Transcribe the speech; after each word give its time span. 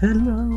Hello. 0.00 0.48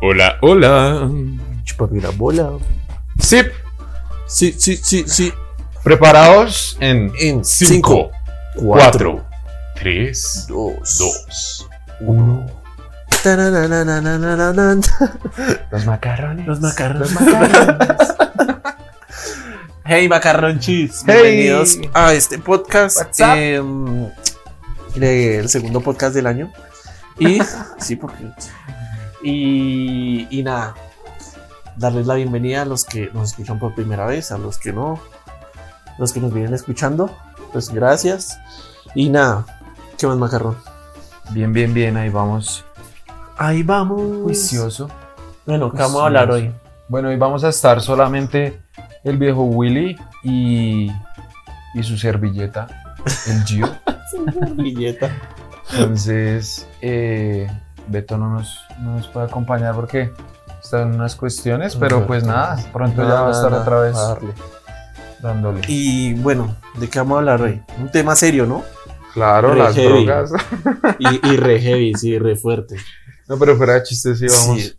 Hola, 0.00 0.36
hola. 0.40 1.10
Chúpame 1.64 2.00
la 2.00 2.10
bola. 2.10 2.52
Sí, 3.18 3.42
Sí, 4.26 4.52
sí, 4.58 4.76
sí, 4.76 5.04
sí. 5.06 5.32
preparados 5.84 6.76
en 6.80 7.12
En 7.20 7.44
5, 7.44 7.74
5, 7.74 8.10
4, 8.56 9.24
3, 9.76 10.46
2, 10.48 10.98
2, 10.98 11.68
1. 12.00 12.46
Los 15.70 15.86
macarrones. 15.86 16.46
Los 16.46 16.60
macarrones. 16.60 17.14
Hey 19.86 20.08
macarronchis, 20.08 21.02
Hey. 21.06 21.14
bienvenidos 21.22 21.78
a 21.94 22.12
este 22.12 22.38
podcast, 22.38 23.16
de- 23.18 23.56
el 25.38 25.48
segundo 25.48 25.80
podcast 25.80 26.14
del 26.14 26.26
año. 26.26 26.52
Y 27.18 27.38
sí, 27.78 27.96
porque 27.96 28.30
y, 29.22 30.26
y 30.30 30.42
nada, 30.42 30.74
darles 31.76 32.06
la 32.06 32.14
bienvenida 32.14 32.62
a 32.62 32.64
los 32.64 32.84
que 32.84 33.10
nos 33.12 33.30
escuchan 33.30 33.58
por 33.58 33.74
primera 33.74 34.06
vez, 34.06 34.32
a 34.32 34.38
los 34.38 34.58
que 34.58 34.72
no, 34.72 35.00
los 35.98 36.12
que 36.12 36.20
nos 36.20 36.32
vienen 36.32 36.54
escuchando, 36.54 37.14
pues 37.52 37.70
gracias. 37.70 38.38
Y 38.94 39.08
nada, 39.10 39.44
¿qué 39.98 40.06
más 40.06 40.16
macarrón? 40.16 40.56
Bien, 41.30 41.52
bien, 41.52 41.74
bien, 41.74 41.96
ahí 41.96 42.08
vamos. 42.08 42.64
Ahí 43.36 43.62
vamos. 43.62 44.00
Juicioso. 44.24 44.88
Bueno, 45.44 45.70
¿qué 45.70 45.78
vamos 45.78 46.02
a 46.02 46.06
hablar 46.06 46.30
hoy? 46.30 46.52
Bueno, 46.88 47.08
hoy 47.08 47.16
vamos 47.16 47.44
a 47.44 47.48
estar 47.50 47.80
solamente 47.80 48.60
el 49.06 49.18
viejo 49.18 49.44
Willy 49.44 49.96
y, 50.24 50.90
y 51.74 51.82
su 51.82 51.96
servilleta, 51.96 52.66
el 53.28 53.44
Gio. 53.44 53.68
Billeta. 54.56 55.10
Entonces, 55.72 56.66
eh, 56.80 57.48
Beto 57.86 58.18
no 58.18 58.30
nos, 58.30 58.58
no 58.80 58.96
nos 58.96 59.06
puede 59.08 59.26
acompañar 59.26 59.74
porque 59.74 60.10
están 60.62 60.94
unas 60.94 61.14
cuestiones, 61.14 61.76
pero 61.76 62.06
pues 62.06 62.24
nada, 62.24 62.58
pronto 62.72 63.02
ya 63.02 63.20
va 63.22 63.28
a 63.28 63.32
estar 63.32 63.52
otra 63.52 63.80
vez 63.80 63.96
dándole. 65.20 65.60
Y 65.68 66.14
bueno, 66.14 66.56
¿de 66.74 66.88
qué 66.88 66.98
vamos 66.98 67.16
a 67.16 67.18
hablar 67.20 67.42
hoy? 67.42 67.62
Un 67.78 67.90
tema 67.90 68.16
serio, 68.16 68.44
¿no? 68.46 68.64
Claro, 69.14 69.54
Re 69.54 69.58
las 69.60 69.74
heavy. 69.74 70.04
drogas. 70.04 70.32
Y, 70.98 71.28
y 71.28 71.36
re 71.36 71.60
heavy, 71.60 71.94
sí, 71.94 72.18
re 72.18 72.36
fuerte. 72.36 72.76
No, 73.28 73.38
pero 73.38 73.56
fuera 73.56 73.74
de 73.74 73.84
chistes, 73.84 74.18
sí, 74.18 74.26
vamos. 74.26 74.62
Sí. 74.62 74.74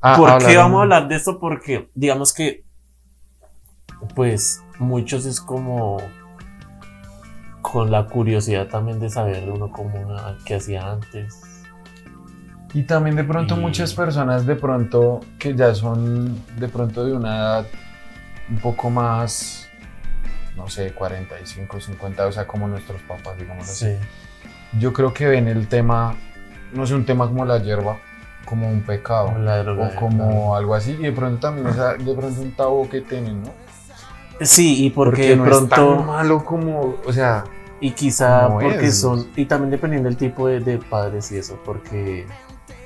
a 0.00 0.16
¿Por 0.16 0.28
hablar 0.30 0.50
qué 0.50 0.56
vamos 0.56 0.78
a 0.80 0.82
hablar 0.82 1.08
de 1.08 1.14
esto? 1.16 1.38
Porque, 1.38 1.88
digamos 1.94 2.32
que, 2.34 2.63
pues, 4.14 4.62
muchos 4.78 5.24
es 5.26 5.40
como 5.40 5.98
con 7.62 7.90
la 7.90 8.06
curiosidad 8.06 8.66
también 8.68 9.00
de 9.00 9.08
saber 9.10 9.48
uno 9.50 9.70
cómo 9.70 10.06
ah, 10.16 10.34
qué 10.44 10.56
hacía 10.56 10.90
antes. 10.92 11.40
Y 12.72 12.82
también 12.82 13.16
de 13.16 13.24
pronto 13.24 13.56
Y- 13.56 13.60
muchas 13.60 13.94
personas 13.94 14.46
de 14.46 14.56
pronto 14.56 15.20
que 15.38 15.54
ya 15.54 15.74
son 15.74 16.40
de 16.58 16.68
pronto 16.68 17.04
de 17.04 17.12
una 17.12 17.36
edad 17.36 17.66
un 18.50 18.58
poco 18.58 18.90
más, 18.90 19.68
no 20.56 20.68
sé, 20.68 20.92
45, 20.92 21.80
50, 21.80 22.26
o 22.26 22.32
sea, 22.32 22.46
como 22.46 22.68
nuestros 22.68 23.00
papás, 23.02 23.38
digamos 23.38 23.68
así. 23.68 23.86
Sí. 23.86 23.96
Yo 24.78 24.92
creo 24.92 25.14
que 25.14 25.26
ven 25.28 25.48
el 25.48 25.68
tema, 25.68 26.14
no 26.74 26.84
sé, 26.86 26.94
un 26.94 27.06
tema 27.06 27.26
como 27.28 27.44
la 27.44 27.58
hierba, 27.58 27.96
como 28.44 28.68
un 28.68 28.82
pecado. 28.82 29.38
La 29.38 29.62
droga. 29.62 29.92
O 29.96 30.00
como 30.00 30.54
algo 30.56 30.74
así, 30.74 30.90
y 30.92 30.96
de 31.04 31.12
pronto 31.12 31.38
también 31.40 31.68
es 31.68 31.78
a- 31.78 31.94
de 31.94 32.14
pronto 32.14 32.40
un 32.42 32.52
tabú 32.52 32.88
que 32.88 33.00
tienen, 33.00 33.42
¿no? 33.44 33.50
Sí, 34.40 34.84
y 34.86 34.90
porque, 34.90 35.30
de 35.30 35.36
no 35.36 35.44
es 35.46 35.50
tan 35.50 35.68
pronto, 35.68 36.02
malo 36.04 36.44
como, 36.44 36.96
o 37.06 37.12
sea, 37.12 37.44
y 37.80 37.92
quizá 37.92 38.48
no 38.48 38.58
porque 38.60 38.86
es. 38.86 38.98
son, 39.00 39.28
y 39.36 39.44
también 39.46 39.70
dependiendo 39.70 40.08
del 40.08 40.16
tipo 40.18 40.48
de, 40.48 40.60
de 40.60 40.78
padres 40.78 41.30
y 41.32 41.36
eso, 41.38 41.58
porque 41.64 42.26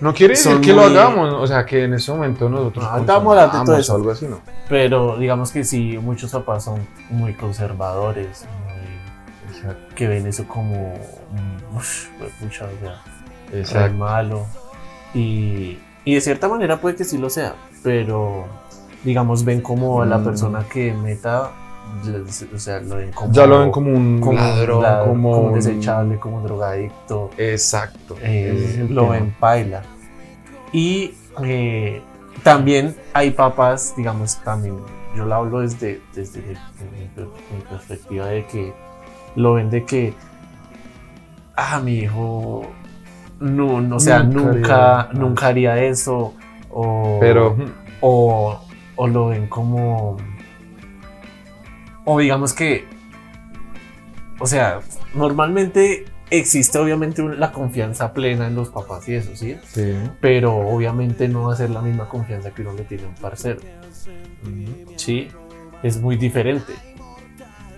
no 0.01 0.13
quiere 0.13 0.35
decir 0.35 0.61
que 0.61 0.73
lo 0.73 0.83
hagamos, 0.83 1.33
o 1.35 1.47
sea, 1.47 1.65
que 1.65 1.85
en 1.85 1.95
ese 1.95 2.11
momento 2.13 2.49
nosotros 2.49 2.85
No, 2.85 2.91
ahorita 2.91 3.13
vamos 3.15 3.37
a 3.37 3.43
hablar 3.45 3.61
de 3.61 3.67
todo 3.67 3.77
eso. 3.79 3.95
algo 3.97 4.11
así, 4.11 4.27
¿no? 4.27 4.41
Pero 4.69 5.17
digamos 5.19 5.51
que 5.51 5.65
sí, 5.65 5.99
muchos 5.99 6.31
papás 6.33 6.65
son 6.65 6.87
muy 7.11 7.35
conservadores, 7.35 8.45
muy- 8.67 9.75
que 9.95 10.07
ven 10.07 10.27
eso 10.27 10.47
como, 10.47 10.95
mm, 11.33 11.77
uff, 11.77 12.07
pucha, 12.41 12.67
o 12.67 12.81
sea, 12.85 13.59
Exacto. 13.59 13.97
malo. 13.97 14.47
Y, 15.15 15.79
y 16.05 16.15
de 16.15 16.21
cierta 16.21 16.49
manera 16.49 16.81
puede 16.81 16.95
que 16.97 17.05
sí 17.05 17.19
lo 17.19 17.31
sea, 17.31 17.55
pero 17.83 18.47
digamos 19.05 19.45
ven 19.45 19.61
como 19.61 20.03
a 20.03 20.07
la 20.07 20.19
Mm. 20.19 20.25
persona 20.25 20.65
que 20.71 20.93
meta, 20.93 21.51
o 22.55 22.59
sea, 22.59 22.81
lo 22.81 22.97
ven 22.97 23.13
como, 23.13 23.33
Ya 23.33 23.47
lo 23.47 23.61
ven 23.61 23.71
como 23.71 23.91
un 23.93 24.21
como 24.21 24.33
ladrón, 24.39 24.83
ladrón, 24.83 25.09
como, 25.09 25.33
como 25.33 25.49
un 25.49 25.55
desechable, 25.55 26.19
como 26.19 26.37
un 26.39 26.45
drogadicto. 26.45 27.31
Exacto. 27.39 28.17
eh, 28.21 28.87
lo 28.91 29.03
tema. 29.03 29.13
ven 29.15 29.35
paila. 29.41 29.83
Y 30.73 31.15
eh, 31.43 32.03
también 32.43 32.95
hay 33.15 33.31
papás, 33.31 33.95
digamos, 33.97 34.37
también, 34.45 34.77
yo 35.17 35.25
lo 35.25 35.35
hablo 35.35 35.61
desde, 35.61 36.01
desde 36.15 36.41
mi, 36.41 36.49
mi 36.99 37.07
per- 37.15 37.25
mi 37.25 37.63
perspectiva 37.71 38.27
de 38.27 38.47
que 38.47 38.73
lo 39.37 39.55
ven 39.55 39.71
de 39.71 39.85
que, 39.85 40.15
ah, 41.57 41.81
mi 41.83 41.99
hijo, 42.01 42.67
no, 43.41 43.81
no, 43.81 43.97
o 43.97 44.01
sea, 44.01 44.23
Nunca 44.23 44.53
nunca, 44.53 45.09
nunca 45.13 45.47
haría 45.47 45.83
eso, 45.83 46.35
o, 46.71 47.17
Pero 47.21 47.57
o, 48.01 48.61
o 48.99 49.07
lo 49.07 49.29
ven 49.29 49.47
como, 49.47 50.17
o 52.05 52.19
digamos 52.19 52.53
que, 52.53 52.85
o 54.41 54.47
sea, 54.47 54.81
normalmente 55.15 56.05
existe 56.31 56.79
obviamente 56.79 57.23
la 57.23 57.53
confianza 57.53 58.13
plena 58.13 58.49
en 58.49 58.57
los 58.57 58.69
papás 58.71 59.09
y 59.09 59.15
eso, 59.15 59.35
¿sí? 59.35 59.57
sí. 59.67 59.95
Pero 60.21 60.57
obviamente 60.57 61.29
no 61.29 61.45
va 61.45 61.55
a 61.55 61.57
ser 61.57 61.71
la 61.71 61.81
misma 61.81 62.09
confianza 62.09 62.51
que 62.51 62.63
uno 62.63 62.73
le 62.75 62.83
tiene 62.83 63.05
a 63.05 63.07
un 63.07 63.15
parcero, 63.15 63.61
¿sí? 64.97 65.29
Es 65.83 66.01
muy 66.01 66.17
diferente. 66.17 66.75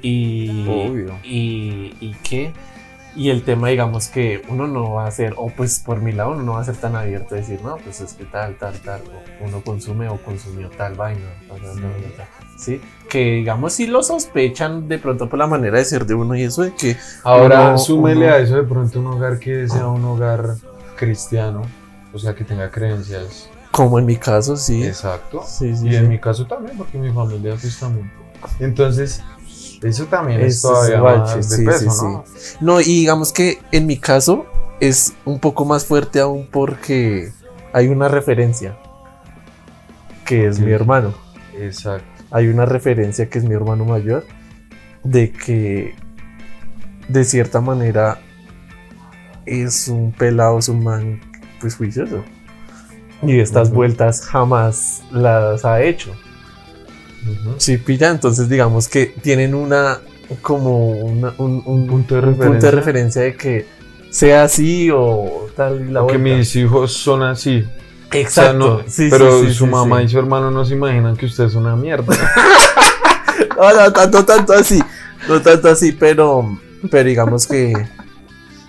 Y, 0.03 0.67
Obvio. 0.67 1.19
y, 1.23 1.95
y 2.01 2.17
qué? 2.23 2.55
Y 3.17 3.31
el 3.31 3.43
tema, 3.43 3.69
digamos 3.69 4.07
que 4.09 4.43
uno 4.49 4.67
no 4.69 4.93
va 4.93 5.07
a 5.07 5.11
ser, 5.11 5.35
o 5.37 5.49
pues 5.49 5.81
por 5.81 6.01
mi 6.01 6.13
lado, 6.13 6.31
uno 6.33 6.43
no 6.43 6.53
va 6.53 6.61
a 6.61 6.65
ser 6.65 6.77
tan 6.77 6.95
abierto 6.95 7.35
a 7.35 7.39
decir, 7.39 7.61
no, 7.63 7.77
pues 7.79 8.01
es 8.01 8.13
que 8.15 8.25
tal, 8.25 8.55
tal, 8.57 8.75
tal, 8.81 9.01
o 9.03 9.45
uno 9.45 9.61
consume 9.63 10.09
o 10.09 10.17
consumió 10.23 10.71
tal 10.71 10.95
vaina, 10.95 11.27
tal, 11.49 11.61
tal, 11.61 11.75
tal, 11.81 11.93
tal, 12.03 12.13
tal", 12.17 12.27
¿sí? 12.59 12.81
Que 13.09 13.19
digamos, 13.33 13.73
si 13.73 13.89
lo 13.89 14.03
sospechan 14.05 14.87
de 14.87 14.99
pronto 14.99 15.29
por 15.29 15.39
la 15.41 15.49
manera 15.49 15.79
de 15.79 15.85
ser 15.85 16.07
de 16.07 16.15
uno 16.15 16.37
y 16.37 16.43
eso 16.45 16.63
de 16.63 16.73
que, 16.75 16.97
Ahora 17.25 17.71
Uno- 17.71 17.79
súmele 17.79 18.27
uno- 18.27 18.35
a 18.35 18.39
eso 18.39 18.55
de 18.57 18.63
pronto 18.63 19.01
un 19.01 19.07
hogar 19.09 19.39
que 19.41 19.69
sea 19.69 19.89
un 19.89 20.05
hogar 20.05 20.55
cristiano, 20.97 21.63
o 22.13 22.19
sea, 22.19 22.35
que 22.35 22.45
tenga 22.45 22.71
creencias. 22.71 23.49
como 23.73 23.99
en 23.99 24.05
mi 24.07 24.17
caso, 24.17 24.57
sí. 24.57 24.85
Exacto. 24.85 25.43
Sí, 25.47 25.77
sí, 25.77 25.89
y 25.89 25.95
en 25.97 26.03
sí. 26.03 26.09
mi 26.09 26.19
caso 26.19 26.45
también, 26.47 26.77
porque 26.77 26.99
mi 26.99 27.11
familia 27.13 27.57
pues 27.61 27.79
también. 27.79 28.11
Entonces, 28.59 29.23
eso 29.83 30.05
también 30.07 30.41
es, 30.41 30.57
es 30.57 30.63
todavía 30.63 31.01
más 31.03 31.37
de 31.37 31.43
sí, 31.43 31.65
peso, 31.65 31.91
sí, 31.91 32.05
¿no? 32.05 32.25
No, 32.61 32.81
y 32.81 32.85
digamos 32.85 33.33
que 33.33 33.59
en 33.73 33.87
mi 33.87 33.97
caso 33.97 34.47
es 34.81 35.15
un 35.25 35.39
poco 35.39 35.65
más 35.65 35.85
fuerte 35.85 36.21
aún 36.21 36.49
porque 36.51 37.33
hay 37.73 37.89
una 37.89 38.09
referencia 38.09 38.77
que 40.25 40.47
es 40.47 40.57
Sí. 40.57 40.63
mi 40.63 40.73
hermano. 40.73 41.15
Exacto. 41.59 42.07
Hay 42.31 42.49
una 42.49 42.65
referencia 42.67 43.29
que 43.29 43.39
es 43.39 43.45
mi 43.45 43.55
hermano 43.55 43.85
mayor 43.85 44.25
de 45.03 45.33
que 45.33 45.95
de 47.09 47.25
cierta 47.25 47.61
manera 47.61 48.19
es 49.47 49.89
un 49.89 50.13
pelado, 50.13 50.59
es 50.59 50.69
un 50.69 50.85
man 50.85 51.21
pues 51.61 51.75
juicioso. 51.77 52.23
Y 53.23 53.41
estas 53.41 53.71
vueltas 53.71 54.23
jamás 54.23 55.03
las 55.11 55.65
ha 55.65 55.83
hecho. 55.83 56.15
Sí, 57.59 57.77
pilla, 57.79 58.11
entonces 58.11 58.49
digamos 58.49 58.89
que 58.89 59.07
tienen 59.07 59.55
una 59.55 59.99
como 60.43 60.89
una- 60.91 61.35
un, 61.39 61.63
un- 61.67 61.87
punto 61.87 62.15
de 62.15 62.21
un 62.29 62.35
punto 62.37 62.67
de 62.67 62.71
referencia. 62.71 63.23
de 63.23 63.35
que 63.37 63.67
sea 64.11 64.45
así 64.45 64.91
o 64.93 65.49
tal 65.57 65.87
y 65.89 65.93
la 65.93 66.07
que 66.07 66.19
mis 66.19 66.55
hijos 66.57 66.93
son 66.93 67.23
así. 67.23 67.65
O 67.67 68.11
sea, 68.13 68.21
Exacto. 68.21 68.59
no- 68.59 68.83
sí, 68.89 69.09
pero 69.11 69.41
sí, 69.45 69.53
su 69.53 69.65
sí, 69.67 69.71
mamá 69.71 70.03
y 70.03 70.09
su 70.09 70.19
hermano 70.19 70.51
no 70.51 70.65
se 70.65 70.75
imaginan 70.75 71.17
que 71.17 71.27
usted 71.27 71.45
es 71.45 71.55
una 71.55 71.77
mierda. 71.77 72.15
No, 73.57 73.73
no, 73.75 73.93
tanto, 73.93 74.25
tanto 74.25 74.53
así. 74.55 74.83
No 75.29 75.41
tanto 75.43 75.69
así, 75.69 75.93
pero, 75.93 76.59
pero 76.91 77.05
digamos 77.09 77.47
que 77.47 77.75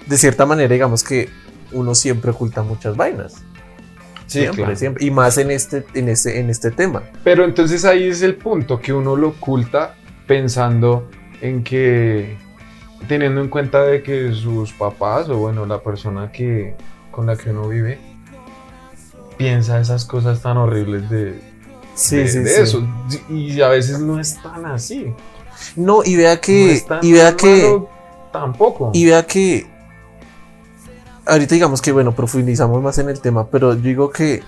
de 0.06 0.18
cierta 0.18 0.46
manera, 0.46 0.74
digamos 0.74 1.02
que 1.04 1.30
uno 1.72 1.96
siempre 1.96 2.32
oculta 2.32 2.62
muchas 2.62 2.98
vainas. 2.98 3.36
Siempre, 4.32 4.76
siempre. 4.76 5.06
Y 5.06 5.12
más 5.12 5.38
en 5.38 5.52
este, 5.52 5.86
en 5.94 6.10
este, 6.10 6.40
en 6.40 6.50
este 6.50 6.72
tema. 6.72 7.04
Pero 7.24 7.46
entonces 7.46 7.86
ahí 7.86 8.08
es 8.08 8.22
el 8.22 8.36
punto, 8.36 8.80
que 8.80 8.94
uno 8.94 9.16
lo 9.16 9.30
oculta 9.30 9.96
pensando 10.28 11.10
en 11.42 11.64
que, 11.64 12.38
teniendo 13.08 13.42
en 13.42 13.50
cuenta 13.50 13.84
de 13.84 14.02
que 14.04 14.32
sus 14.34 14.72
papás 14.74 15.30
o 15.30 15.38
bueno, 15.38 15.66
la 15.66 15.82
persona 15.82 16.32
que, 16.32 16.76
con 17.12 17.26
la 17.26 17.36
que 17.36 17.50
uno 17.50 17.68
vive, 17.68 18.00
piensa 19.38 19.80
esas 19.80 20.06
cosas 20.06 20.42
tan 20.42 20.58
horribles 20.58 21.10
de, 21.10 21.52
Sí, 21.96 22.18
de, 22.18 22.28
sí, 22.28 22.40
de 22.40 22.50
sí. 22.50 22.62
eso. 22.62 22.88
Y 23.30 23.62
a 23.62 23.68
veces 23.68 24.00
no 24.00 24.20
es 24.20 24.42
tan 24.42 24.66
así. 24.66 25.14
No, 25.76 26.04
y 26.04 26.16
vea 26.16 26.36
No 26.36 26.42
que, 26.42 26.74
es 26.74 26.86
tan 26.86 27.00
y 27.04 27.12
vea 27.12 27.36
que, 27.36 27.82
tampoco. 28.32 28.92
Y 28.94 29.06
vea 29.06 29.24
que 29.24 29.68
ahorita 31.26 31.56
digamos 31.56 31.82
que 31.82 31.92
bueno, 31.92 32.14
profundizamos 32.14 32.82
más 32.82 32.98
en 32.98 33.10
el 33.10 33.20
tema, 33.20 33.48
pero 33.48 33.74
yo 33.74 33.82
digo 33.82 34.10
que 34.12 34.44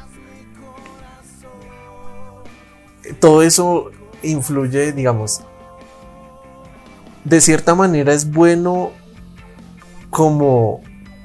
todo 3.20 3.42
eso 3.42 3.92
influye, 4.22 4.92
digamos, 4.92 5.42
de 7.24 7.42
cierta 7.42 7.76
manera 7.76 8.14
es 8.14 8.32
bueno 8.32 8.92
como 10.10 10.82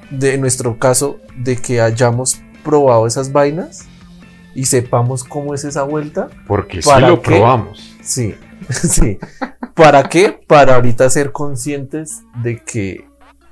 de 0.09 0.33
en 0.35 0.41
nuestro 0.41 0.77
caso 0.79 1.19
de 1.37 1.57
que 1.57 1.81
hayamos 1.81 2.41
probado 2.63 3.05
esas 3.07 3.31
vainas 3.31 3.85
y 4.55 4.65
sepamos 4.65 5.23
cómo 5.23 5.53
es 5.53 5.63
esa 5.63 5.83
vuelta. 5.83 6.29
Porque 6.47 6.81
sí 6.81 6.89
¿Para 6.89 7.09
lo 7.09 7.21
probamos. 7.21 7.97
Sí, 8.01 8.35
sí. 8.69 9.19
¿Para 9.73 10.09
qué? 10.09 10.37
Para 10.47 10.75
ahorita 10.75 11.09
ser 11.09 11.31
conscientes 11.31 12.23
de 12.43 12.61
que 12.63 13.08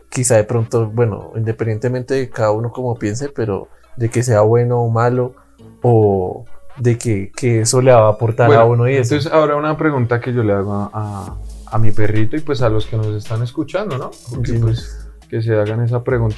quizá 0.09 0.35
de 0.35 0.43
pronto, 0.43 0.87
bueno, 0.87 1.31
independientemente 1.35 2.13
de 2.15 2.29
cada 2.29 2.51
uno 2.51 2.71
como 2.71 2.95
piense, 2.97 3.29
pero 3.29 3.67
de 3.95 4.09
que 4.09 4.23
sea 4.23 4.41
bueno 4.41 4.79
o 4.79 4.89
malo 4.89 5.33
o 5.81 6.45
de 6.77 6.97
que, 6.97 7.31
que 7.35 7.61
eso 7.61 7.81
le 7.81 7.91
va 7.91 8.07
a 8.07 8.09
aportar 8.11 8.51
a 8.53 8.63
uno 8.65 8.87
y 8.87 8.93
eso. 8.95 9.15
Entonces, 9.15 9.31
ahora 9.31 9.55
una 9.55 9.77
pregunta 9.77 10.19
que 10.19 10.33
yo 10.33 10.43
le 10.43 10.53
hago 10.53 10.73
a, 10.73 10.89
a- 10.93 11.35
a 11.69 11.77
mi 11.79 11.91
perrito 11.91 12.35
y 12.37 12.39
pues 12.39 12.61
a 12.61 12.69
los 12.69 12.85
que 12.85 12.95
nos 12.95 13.07
están 13.07 13.43
escuchando, 13.43 13.97
¿no? 13.97 14.11
Porque, 14.33 14.51
Sí. 14.53 14.59
pues, 14.59 15.05
que 15.29 15.41
se 15.41 15.53
hagan 15.59 15.83
esa 15.83 16.01
pregunta. 16.03 16.37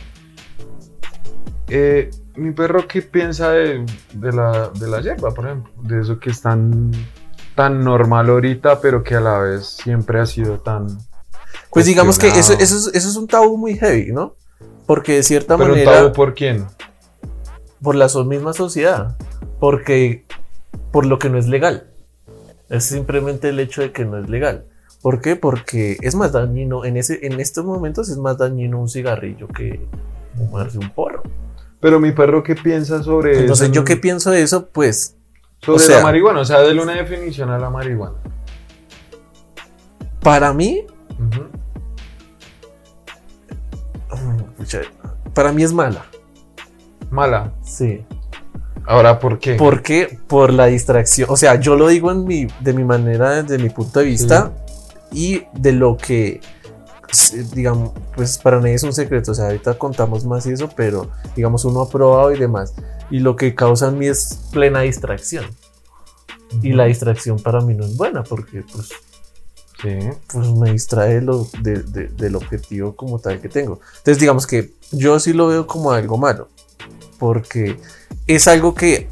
Eh, 1.68 2.10
mi 2.36 2.52
perro, 2.52 2.88
¿qué 2.88 3.02
piensa 3.02 3.52
de, 3.52 3.86
de 4.14 4.32
la, 4.32 4.70
de 4.70 4.88
la 4.88 5.02
hierba, 5.02 5.32
por 5.32 5.46
ejemplo? 5.46 5.72
De 5.84 6.02
eso 6.02 6.20
que 6.20 6.32
es 6.32 6.42
tan, 6.42 6.92
tan 7.54 7.84
normal 7.84 8.30
ahorita, 8.30 8.80
pero 8.82 9.04
que 9.04 9.16
a 9.16 9.20
la 9.22 9.38
vez 9.40 9.68
siempre 9.68 10.20
ha 10.20 10.26
sido 10.26 10.60
tan... 10.60 10.88
Pues 11.72 11.86
digamos 11.86 12.18
que 12.18 12.28
eso, 12.28 12.54
eso, 12.54 12.76
es, 12.78 12.88
eso 12.96 13.10
es 13.10 13.16
un 13.16 13.28
tabú 13.28 13.58
muy 13.58 13.78
heavy, 13.78 14.12
¿no? 14.12 14.34
Porque 14.86 15.14
de 15.16 15.24
cierta 15.24 15.56
Pero 15.56 15.66
un 15.74 15.80
manera, 15.80 15.92
tabú 16.00 16.14
por 16.14 16.34
quién? 16.34 16.66
por 17.82 17.96
la 17.96 18.08
misma 18.26 18.54
sociedad, 18.54 19.16
porque 19.60 20.26
por 20.92 21.06
lo 21.06 21.20
que 21.20 21.30
no 21.30 21.38
es 21.38 21.48
legal. 21.48 21.88
Es 22.70 22.86
simplemente 22.86 23.50
el 23.50 23.60
hecho 23.60 23.82
de 23.82 23.92
que 23.92 24.06
no 24.06 24.18
es 24.18 24.30
legal. 24.30 24.66
¿Por 25.02 25.22
qué? 25.22 25.36
Porque 25.36 25.98
es 26.02 26.14
más 26.16 26.34
dañino, 26.34 26.84
en, 26.86 26.98
ese, 26.98 27.26
en 27.26 27.40
estos 27.40 27.64
momentos 27.66 28.10
es 28.10 28.18
más 28.18 28.38
dañino 28.38 28.80
un 28.80 28.90
cigarrillo 28.90 29.48
que 29.48 29.80
fumarse 30.36 30.78
un 30.78 30.90
porro. 30.90 31.24
Pero 31.80 32.00
mi 32.02 32.12
perro, 32.12 32.44
¿qué 32.44 32.56
piensa 32.56 33.02
sobre 33.02 33.40
Entonces, 33.40 33.68
eso? 33.68 33.74
¿yo 33.74 33.86
qué 33.86 33.96
pienso 33.96 34.30
de 34.32 34.42
eso? 34.42 34.68
Pues, 34.68 35.16
Sobre 35.62 35.78
o 35.78 35.80
sea- 35.80 35.98
la 36.00 36.04
marihuana, 36.04 36.42
o 36.42 36.46
sea, 36.46 36.60
déle 36.60 36.82
una 36.84 36.94
definición 36.96 37.50
a 37.50 37.58
la 37.58 37.70
marihuana. 37.70 38.18
para 40.22 40.54
mí, 40.54 40.84
mm, 41.18 41.59
pucha, 44.60 44.82
para 45.34 45.52
mí 45.54 45.64
es 45.64 45.74
mala. 45.74 46.06
Mala. 47.10 47.54
Sí. 47.64 48.06
Ahora, 48.86 49.20
¿por 49.20 49.40
qué? 49.40 49.56
¿Por 49.56 49.82
qué? 49.82 50.20
Por 50.28 50.52
la 50.52 50.66
distracción. 50.66 51.30
O 51.32 51.38
sea, 51.38 51.60
yo 51.60 51.76
lo 51.76 51.88
digo 51.88 52.12
en 52.12 52.26
mi, 52.26 52.48
de 52.60 52.74
mi 52.74 52.84
manera, 52.84 53.42
desde 53.42 53.62
mi 53.62 53.70
punto 53.70 54.00
de 54.00 54.06
vista 54.06 54.52
y 55.12 55.44
de 55.54 55.72
lo 55.72 55.96
que, 55.96 56.42
digamos, 57.54 57.92
pues 58.16 58.38
para 58.38 58.60
nadie 58.60 58.76
es 58.76 58.84
un 58.84 58.94
secreto. 58.94 59.32
O 59.32 59.36
sea, 59.36 59.46
ahorita 59.46 59.78
contamos 59.78 60.26
más 60.26 60.46
y 60.46 60.52
eso, 60.52 60.70
pero 60.76 61.10
digamos, 61.36 61.66
uno 61.66 61.82
ha 61.82 61.90
probado 61.90 62.34
y 62.34 62.40
demás. 62.40 62.74
Y 63.10 63.20
lo 63.20 63.36
que 63.36 63.56
causa 63.56 63.88
en 63.88 63.98
mí 63.98 64.08
es 64.08 64.40
plena 64.52 64.82
distracción. 64.82 65.46
Y 66.62 66.74
la 66.74 66.86
distracción 66.86 67.40
para 67.40 67.62
mí 67.62 67.76
no 67.76 67.86
es 67.86 67.96
buena 67.96 68.24
porque, 68.24 68.64
pues, 68.74 68.90
Sí. 69.82 69.98
pues 70.34 70.48
me 70.50 70.72
distrae 70.74 71.22
lo, 71.22 71.48
de- 71.62 71.84
de- 71.84 72.08
del 72.10 72.36
objetivo 72.36 72.96
como 72.96 73.20
tal 73.20 73.40
que 73.40 73.48
tengo. 73.48 73.80
Entonces 74.00 74.20
digamos 74.20 74.46
que 74.46 74.74
yo 74.92 75.20
sí 75.20 75.32
lo 75.34 75.48
veo 75.48 75.68
como 75.68 75.92
algo 75.92 76.18
malo, 76.18 76.50
porque 77.18 77.78
es 78.28 78.48
algo 78.50 78.74
que, 78.74 79.08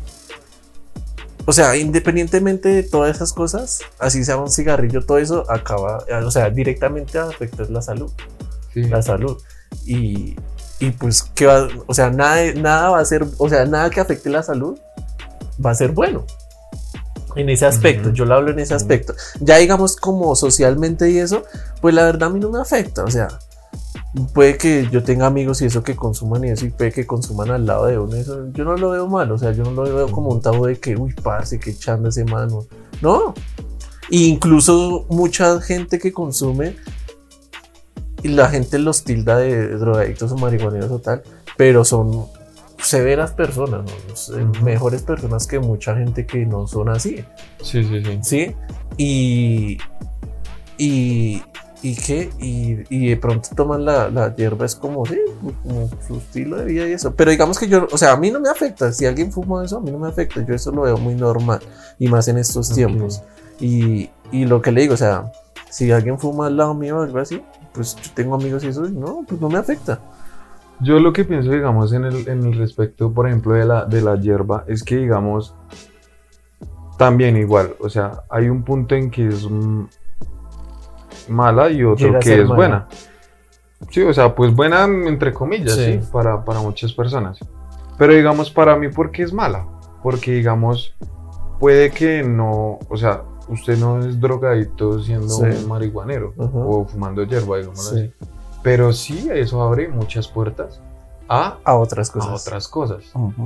o 1.46 1.54
sea, 1.54 1.78
independientemente 1.78 2.68
de 2.70 2.84
todas 2.84 3.16
esas 3.16 3.32
cosas, 3.32 3.80
así 4.00 4.26
sea 4.26 4.36
un 4.38 4.52
cigarrillo, 4.52 5.06
todo 5.06 5.18
eso 5.20 5.50
acaba, 5.50 6.04
o 6.26 6.32
sea, 6.32 6.50
directamente 6.50 7.18
afecta 7.18 7.64
la 7.70 7.82
salud, 7.82 8.12
sí. 8.74 8.84
la 8.84 9.02
salud. 9.02 9.42
Y, 9.86 10.36
y 10.80 10.92
pues, 10.92 11.24
¿qué 11.36 11.46
va? 11.46 11.70
O 11.86 11.94
sea, 11.94 12.10
nada, 12.10 12.42
nada 12.54 12.90
va 12.90 13.00
a 13.00 13.06
ser, 13.06 13.26
o 13.38 13.48
sea, 13.50 13.66
nada 13.66 13.90
que 13.90 14.02
afecte 14.02 14.30
la 14.30 14.44
salud 14.44 14.78
va 15.66 15.72
a 15.72 15.76
ser 15.76 15.92
bueno. 15.92 16.26
En 17.38 17.50
ese 17.50 17.66
aspecto, 17.66 18.12
yo 18.12 18.26
lo 18.26 18.36
hablo 18.36 18.52
en 18.52 18.60
ese 18.60 18.74
aspecto. 18.74 19.14
Ya 19.40 19.58
digamos 19.58 19.96
como 19.96 20.36
socialmente 20.36 21.10
y 21.10 21.18
eso, 21.18 21.44
pues 21.82 21.94
la 21.94 22.04
verdad 22.04 22.30
a 22.30 22.32
mí 22.32 22.40
no 22.40 22.50
me 22.50 22.60
afecta. 22.60 23.04
O 23.04 23.12
sea, 23.12 23.28
puede 24.34 24.58
que 24.58 24.88
yo 24.92 25.04
tenga 25.04 25.28
amigos 25.28 25.62
y 25.62 25.66
eso 25.66 25.84
que 25.84 25.96
consuman 25.96 26.44
y 26.46 26.50
eso 26.50 26.66
y 26.66 26.70
puede 26.70 26.92
que 26.92 27.06
consuman 27.06 27.52
al 27.52 27.66
lado 27.66 27.86
de 27.86 28.00
uno. 28.00 28.16
Eso, 28.16 28.52
yo 28.52 28.64
no 28.64 28.76
lo 28.76 28.92
veo 28.92 29.08
mal. 29.08 29.32
O 29.32 29.38
sea, 29.38 29.52
yo 29.52 29.64
no 29.64 29.72
lo 29.72 29.84
veo 29.84 30.12
como 30.12 30.30
un 30.30 30.42
tabú 30.42 30.66
de 30.66 30.80
que, 30.80 30.96
uy, 30.96 31.14
parce, 31.24 31.60
que 31.60 31.72
echando 31.72 32.10
ese 32.10 32.26
mano. 32.26 32.66
No. 33.02 33.34
E 34.10 34.18
incluso 34.18 35.06
mucha 35.10 35.60
gente 35.62 36.00
que 36.00 36.14
consume 36.14 36.76
y 38.24 38.30
la 38.30 38.50
gente 38.50 38.80
los 38.80 39.04
tilda 39.04 39.38
de 39.38 39.78
drogadictos 39.78 40.32
o 40.32 40.38
marihuaneros 40.38 40.92
o 40.92 41.00
tal, 41.00 41.22
pero 41.56 41.86
son 41.86 42.26
severas 42.80 43.32
personas, 43.32 43.84
Ujú. 44.30 44.64
mejores 44.64 45.02
personas 45.04 45.48
que 45.48 45.60
mucha 45.60 45.96
gente 45.96 46.26
que 46.26 46.46
no 46.46 46.68
son 46.68 46.90
así. 46.90 47.24
Sí, 47.62 47.84
sí, 47.84 48.04
sí. 48.04 48.20
¿sí? 48.22 48.56
Y, 48.98 49.78
y, 50.78 51.44
y 51.82 51.96
qué, 51.96 52.30
y, 52.40 52.78
y 52.90 53.10
de 53.10 53.18
pronto 53.18 53.50
toman 53.56 53.86
la, 53.86 54.10
la 54.10 54.36
hierba, 54.36 54.66
es 54.66 54.76
como, 54.76 55.06
sí, 55.06 55.20
como 55.64 55.90
su 56.08 56.18
estilo 56.18 56.58
de 56.58 56.66
vida 56.66 56.88
y 56.88 56.94
eso. 56.94 57.14
Pero 57.16 57.32
digamos 57.32 57.60
que 57.60 57.68
yo, 57.68 57.88
o 57.92 57.98
sea, 57.98 58.14
a 58.14 58.18
mí 58.18 58.32
no 58.32 58.40
me 58.40 58.50
afecta. 58.50 58.92
Si 58.92 59.06
alguien 59.06 59.32
fuma 59.32 59.64
eso, 59.66 59.78
a 59.78 59.82
mí 59.82 59.92
no 59.92 60.00
me 60.00 60.08
afecta. 60.08 60.46
Yo 60.46 60.54
eso 60.54 60.72
lo 60.72 60.84
veo 60.84 60.98
muy 60.98 61.16
normal 61.16 61.60
y 62.00 62.08
más 62.08 62.28
en 62.28 62.38
estos 62.38 62.74
tiempos. 62.74 63.22
Y, 63.60 64.10
y 64.32 64.46
lo 64.46 64.62
que 64.62 64.72
le 64.72 64.82
digo, 64.82 64.94
o 64.94 64.98
sea, 64.98 65.32
si 65.70 65.92
alguien 65.92 66.20
fuma 66.20 66.48
al 66.48 66.58
lado 66.58 66.74
mío 66.74 66.98
o 66.98 67.02
algo 67.02 67.20
así, 67.20 67.42
pues 67.74 67.96
yo 67.96 68.12
tengo 68.14 68.36
amigos 68.36 68.64
y 68.64 68.68
eso, 68.68 68.82
no, 68.82 69.24
pues 69.28 69.40
no 69.42 69.50
me 69.50 69.58
afecta. 69.58 70.00
Yo 70.80 71.00
lo 71.00 71.12
que 71.14 71.26
pienso, 71.26 71.52
digamos, 71.52 71.92
en 71.94 72.06
el, 72.06 72.28
en 72.28 72.46
el 72.46 72.58
respecto, 72.58 73.12
por 73.12 73.28
ejemplo, 73.28 73.54
de 73.54 73.66
la, 73.66 73.86
de 73.86 74.02
la 74.02 74.16
hierba, 74.16 74.64
es 74.68 74.84
que, 74.84 74.98
digamos, 74.98 75.54
también 76.98 77.36
igual, 77.38 77.76
o 77.80 77.90
sea, 77.90 78.22
hay 78.30 78.50
un 78.50 78.64
punto 78.64 78.96
en 78.96 79.10
que 79.12 79.28
es 79.28 79.48
mala 81.28 81.70
y 81.70 81.84
otro 81.84 82.08
Llega 82.08 82.20
que 82.20 82.34
es 82.42 82.44
mala. 82.48 82.56
buena. 82.56 82.88
Sí, 83.92 84.02
o 84.02 84.14
sea, 84.14 84.34
pues 84.36 84.56
buena 84.56 84.86
entre 84.86 85.34
comillas, 85.34 85.76
Sí. 85.76 86.00
sí, 86.00 86.08
para, 86.12 86.44
para 86.44 86.60
muchas 86.60 86.94
personas. 86.94 87.38
Pero 87.98 88.14
digamos, 88.14 88.50
para 88.52 88.76
mí, 88.76 88.90
¿por 88.90 89.12
qué 89.12 89.24
es 89.24 89.34
mala? 89.34 89.66
Porque, 90.04 90.32
digamos, 90.32 90.96
puede 91.60 91.92
que 91.92 92.24
no, 92.24 92.80
o 92.90 92.98
sea, 92.98 93.22
usted 93.50 93.78
no 93.78 94.00
es 94.06 94.20
drogadito 94.20 95.02
siendo 95.04 95.28
Sí. 95.30 95.44
un 95.44 95.68
marihuanero 95.68 96.34
o 96.38 96.86
fumando 96.86 97.24
hierba, 97.24 97.58
digamos 97.58 97.90
Sí. 97.90 97.96
así. 98.00 98.12
Pero 98.64 98.94
sí, 98.94 99.30
eso 99.34 99.62
abre 99.62 99.88
muchas 99.88 100.28
puertas 100.28 100.80
a, 101.30 101.58
A 101.64 101.76
otras 101.76 102.10
a 102.10 102.14
cosas. 102.14 102.42
otras 102.48 102.68
cosas, 102.68 103.04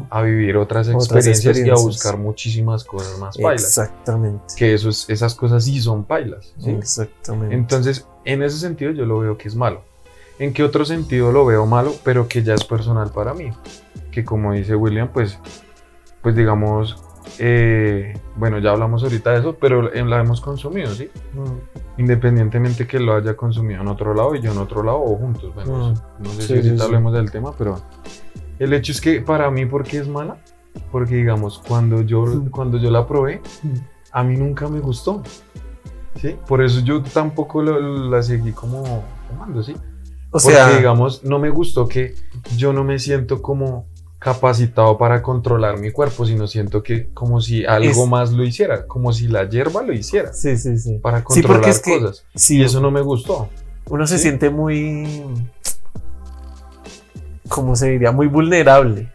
a 0.10 0.22
vivir 0.22 0.56
otras 0.58 0.88
Otras 0.88 1.26
experiencias, 1.28 1.58
y 1.66 1.70
a 1.70 1.74
buscar 1.76 2.18
muchísimas 2.18 2.84
cosas 2.84 3.18
más 3.20 3.38
pailas. 3.38 3.64
Exactamente. 3.64 4.54
Que 4.56 4.74
eso 4.74 4.90
es- 4.90 5.10
esas 5.10 5.34
cosas 5.36 5.64
sí 5.64 5.82
son 5.82 6.04
pailas. 6.04 6.54
¿sí? 6.60 6.70
Exactamente. 6.72 7.56
Entonces, 7.56 8.06
en 8.26 8.44
ese 8.44 8.58
sentido 8.60 8.92
yo 8.92 9.06
lo 9.06 9.20
veo 9.20 9.38
que 9.38 9.48
es 9.48 9.56
malo. 9.56 9.82
¿En 10.40 10.54
qué 10.54 10.64
otro 10.64 10.86
sentido 10.86 11.32
lo 11.32 11.46
veo 11.46 11.66
malo, 11.66 11.94
pero 12.04 12.28
que 12.28 12.42
ya 12.44 12.54
es 12.54 12.64
personal 12.64 13.10
para 13.12 13.34
mí? 13.34 13.52
Que 14.12 14.24
como 14.26 14.54
dice 14.54 14.76
William, 14.76 15.08
pues, 15.12 15.38
pues 16.22 16.36
digamos, 16.36 16.98
eh, 17.40 18.18
bueno, 18.36 18.60
ya 18.60 18.72
hablamos 18.72 19.04
ahorita 19.04 19.32
de 19.32 19.40
eso, 19.40 19.56
pero 19.60 19.82
la 19.84 20.20
hemos 20.20 20.42
consumido, 20.42 20.94
¿sí? 20.94 21.10
Mm. 21.34 22.00
Independientemente 22.02 22.88
que 22.88 23.00
lo 23.00 23.16
haya 23.16 23.36
consumido 23.36 23.82
en 23.82 23.88
otro 23.88 24.14
lado 24.14 24.36
y 24.36 24.42
yo 24.42 24.52
en 24.52 24.58
otro 24.58 24.84
lado 24.84 25.00
o 25.02 25.16
juntos. 25.18 25.54
Bueno, 25.54 25.90
Mm. 26.20 26.24
no 26.24 26.30
sé 26.34 26.42
Sí, 26.42 26.48
si 26.48 26.54
ahorita 26.56 26.76
sí. 26.78 26.82
hablemos 26.84 27.14
del 27.14 27.32
tema, 27.32 27.54
pero 27.58 27.80
el 28.60 28.74
hecho 28.74 28.92
es 28.92 29.02
que 29.02 29.22
para 29.22 29.50
mí, 29.52 29.66
¿por 29.66 29.84
qué 29.84 29.98
es 30.00 30.08
mala? 30.08 30.38
Porque 30.92 31.16
digamos, 31.16 31.60
cuando 31.60 32.02
yo, 32.02 32.26
Mm. 32.26 32.50
cuando 32.50 32.78
yo 32.78 32.90
la 32.92 33.06
probé, 33.08 33.42
a 34.12 34.24
mí 34.24 34.38
nunca 34.38 34.68
me 34.68 34.80
gustó. 34.80 35.22
¿Sí? 36.20 36.36
Por 36.48 36.62
eso 36.62 36.82
yo 36.82 37.02
tampoco 37.02 37.62
lo- 37.64 38.10
la 38.10 38.22
seguí 38.22 38.52
como 38.52 39.04
fumando, 39.30 39.64
¿sí? 39.64 39.74
O 40.34 40.40
Porque, 40.40 40.50
sea, 40.50 40.78
digamos, 40.78 41.24
no 41.24 41.40
me 41.40 41.50
gustó 41.50 41.88
que 41.88 42.16
yo 42.58 42.74
no 42.74 42.84
me 42.84 43.00
siento 43.00 43.42
como 43.42 43.86
capacitado 44.22 45.00
para 45.00 45.24
controlar 45.24 45.80
mi 45.80 45.90
cuerpo, 45.92 46.28
sino 46.28 46.46
siento 46.46 46.84
que 46.84 47.08
como 47.12 47.42
si 47.42 47.66
algo 47.66 48.04
Es- 48.04 48.08
más 48.10 48.32
lo 48.32 48.44
hiciera, 48.44 48.86
como 48.86 49.12
si 49.14 49.28
la 49.28 49.50
hierba 49.50 49.82
lo 49.82 49.94
hiciera 49.94 50.32
sí, 50.32 50.58
sí, 50.58 50.78
sí. 50.78 51.00
para 51.02 51.18
Sí, 51.20 51.24
controlar 51.42 51.68
es 51.70 51.80
que 51.82 52.00
cosas. 52.00 52.24
sí, 52.36 52.60
Y 52.60 52.64
eso 52.64 52.80
no 52.82 52.92
me 52.92 53.02
gustó. 53.02 53.50
uno 53.90 54.06
se 54.06 54.18
¿sí? 54.18 54.22
siente 54.26 54.52
muy, 54.52 55.24
¿cómo 57.48 57.76
se 57.76 57.90
diría? 57.90 58.12
Muy 58.12 58.28
vulnerable 58.28 59.10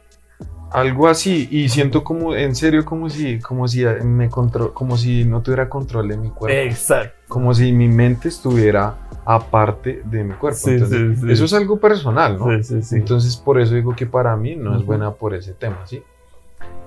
Algo 0.77 1.09
así, 1.09 1.49
y 1.51 1.71
siento 1.71 2.05
como, 2.05 2.35
en 2.37 2.55
serio, 2.55 2.85
como 2.85 3.09
si, 3.09 3.39
como 3.41 3.67
si 3.67 3.83
me 4.05 4.29
contro- 4.29 4.75
como 4.75 4.99
si 4.99 5.25
no 5.25 5.41
tuviera 5.41 5.71
control 5.71 6.07
de 6.09 6.19
mi 6.19 6.29
cuerpo. 6.29 6.55
Exacto. 6.59 7.15
como 7.29 7.55
si 7.55 7.73
mi 7.73 7.89
mente 7.89 8.29
estuviera 8.29 8.95
aparte 9.25 10.03
de 10.05 10.23
mi 10.23 10.35
cuerpo. 10.35 10.59
Sí, 10.63 10.73
Entonces, 10.73 11.17
sí, 11.17 11.27
sí. 11.27 11.33
Eso 11.33 11.45
es 11.47 11.55
algo 11.55 11.79
personal, 11.81 12.39
¿no? 12.39 12.55
Sí, 12.59 12.63
sí, 12.63 12.83
sí. 12.83 12.97
Entonces, 12.97 13.37
por 13.39 13.59
eso 13.59 13.75
digo 13.75 13.97
que 13.97 14.05
para 14.05 14.37
mí 14.37 14.55
no 14.55 14.77
es 14.79 14.85
buena 14.85 15.13
por 15.13 15.35
ese 15.35 15.55
tema, 15.55 15.79
¿sí? 15.87 16.03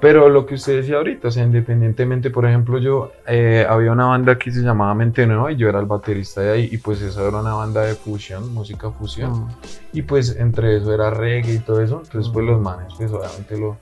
Pero 0.02 0.30
lo 0.30 0.46
que 0.46 0.56
usted 0.56 0.78
decía 0.78 0.96
ahorita, 0.96 1.28
o 1.28 1.32
sea, 1.32 1.44
independientemente, 1.44 2.30
por 2.30 2.46
ejemplo, 2.46 2.78
yo 2.80 3.12
eh, 3.28 3.66
había 3.70 3.92
una 3.92 4.06
banda 4.06 4.38
que 4.38 4.50
se 4.52 4.62
llamaba 4.62 4.94
Mente 4.96 5.28
Nueva 5.28 5.52
y 5.52 5.58
yo 5.58 5.68
era 5.68 5.80
el 5.80 5.86
baterista 5.88 6.40
de 6.40 6.52
ahí, 6.52 6.70
y 6.72 6.78
pues 6.78 7.02
esa 7.02 7.22
era 7.28 7.40
una 7.40 7.54
banda 7.54 7.82
de 7.82 7.96
fusión, 7.96 8.54
música 8.54 8.90
fusión, 8.92 9.32
Mm. 9.42 9.48
y 9.94 10.02
pues 10.04 10.38
entre 10.38 10.78
eso 10.78 10.94
era 10.94 11.10
reggae 11.10 11.56
y 11.56 11.60
todo 11.60 11.82
eso, 11.82 12.02
entonces 12.04 12.32
pues 12.32 12.46
los 12.46 12.62
manes, 12.62 12.94
pues 12.98 13.12
obviamente 13.12 13.58
lo, 13.58 13.78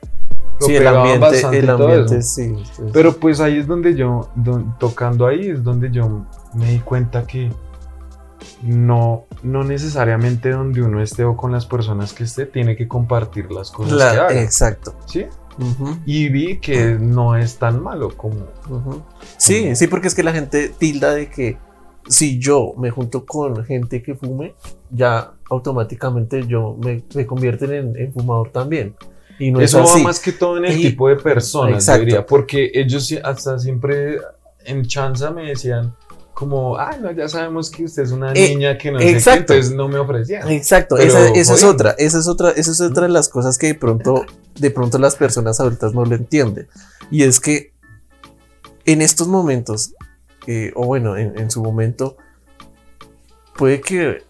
lo 0.60 0.66
Sí, 0.66 0.76
el 0.76 0.88
ambiente, 0.88 1.20
bastante 1.20 1.60
el 1.60 1.70
ambiente, 1.70 2.22
sí. 2.24 2.56
sí, 2.76 2.84
Pero 2.92 3.14
pues 3.14 3.40
ahí 3.40 3.60
es 3.60 3.68
donde 3.68 3.94
yo, 3.94 4.30
don- 4.34 4.76
tocando 4.80 5.28
ahí, 5.28 5.50
es 5.52 5.64
donde 5.64 5.92
yo 5.92 6.26
me 6.56 6.72
di 6.72 6.80
cuenta 6.80 7.28
que 7.28 7.52
no, 8.64 9.26
no 9.44 9.64
necesariamente 9.64 10.50
donde 10.50 10.82
uno 10.82 11.00
esté 11.02 11.24
o 11.26 11.38
con 11.38 11.52
las 11.52 11.68
personas 11.68 12.14
que 12.14 12.24
esté, 12.24 12.48
tiene 12.48 12.76
que 12.76 12.88
compartir 12.88 13.52
las 13.52 13.70
cosas 13.70 13.94
La- 13.94 14.12
que 14.14 14.20
haga. 14.20 14.42
exacto. 14.42 14.96
¿sí? 15.06 15.28
Y 16.06 16.30
vi 16.30 16.58
que 16.60 16.98
no 17.00 17.36
es 17.36 17.58
tan 17.58 17.82
malo 17.82 18.16
como... 18.16 18.46
Sí, 19.38 19.76
sí, 19.76 19.88
porque 19.88 20.08
es 20.08 20.16
que 20.16 20.24
la 20.24 20.32
gente 20.34 20.70
tilda 20.70 21.14
de 21.14 21.30
que 21.30 21.58
si 22.08 22.40
yo 22.40 22.74
me 22.78 22.90
junto 22.92 23.26
con 23.26 23.66
gente 23.66 24.02
que 24.02 24.16
fume, 24.16 24.54
ya 24.92 25.32
automáticamente 25.50 26.46
yo 26.48 26.78
me, 26.82 27.04
me 27.16 27.26
convierten 27.26 27.74
en, 27.74 27.98
en 27.98 28.14
fumador 28.14 28.50
también. 28.52 28.96
Y 29.40 29.52
no 29.52 29.60
Eso 29.62 29.82
es 29.84 29.94
va 29.96 29.98
más 30.00 30.20
que 30.20 30.32
todo 30.32 30.58
en 30.58 30.66
el 30.66 30.80
Y- 30.80 30.84
tipo 30.84 31.08
de 31.10 31.16
personas, 31.18 31.76
Exacto. 31.76 32.06
diría, 32.06 32.26
porque 32.26 32.72
ellos 32.74 33.14
hasta 33.24 33.60
siempre 33.60 34.18
en 34.66 34.86
chanza 34.86 35.32
me 35.32 35.44
decían 35.50 35.94
como, 36.38 36.78
ay, 36.78 37.00
no, 37.02 37.12
ya 37.14 37.28
sabemos 37.28 37.72
que 37.72 37.86
usted 37.86 38.04
es 38.04 38.12
una 38.12 38.32
Eh, 38.34 38.50
niña 38.50 38.78
que 38.78 38.92
no 38.92 39.00
sé 39.00 39.06
qué, 39.06 39.12
exacto. 39.12 39.54
entonces 39.54 39.74
no 39.76 39.88
me 39.88 39.98
ofrecían. 39.98 40.48
Exacto, 40.52 40.94
Pero, 40.96 41.08
esa, 41.10 41.30
esa 41.30 41.54
es 41.56 41.64
otra, 41.64 41.96
esa 41.98 42.20
es 42.20 42.28
otra, 42.28 42.52
esa 42.52 42.70
es 42.72 42.80
otra 42.80 43.04
de 43.08 43.10
las 43.10 43.28
cosas 43.28 43.58
que 43.58 43.66
de 43.66 43.74
pronto, 43.74 44.24
de 44.60 44.70
pronto 44.70 45.00
las 45.00 45.16
personas 45.16 45.60
adultas 45.60 45.96
no 45.96 46.06
lo 46.06 46.14
entienden. 46.16 46.68
Y 47.10 47.24
es 47.24 47.40
que 47.40 47.72
en 48.86 49.02
estos 49.02 49.28
momentos, 49.28 49.94
eh, 50.46 50.72
o 50.76 50.86
bueno, 50.86 51.18
en, 51.18 51.40
en 51.40 51.50
su 51.50 51.64
momento, 51.64 52.18
puede 53.56 53.82
que 53.82 54.22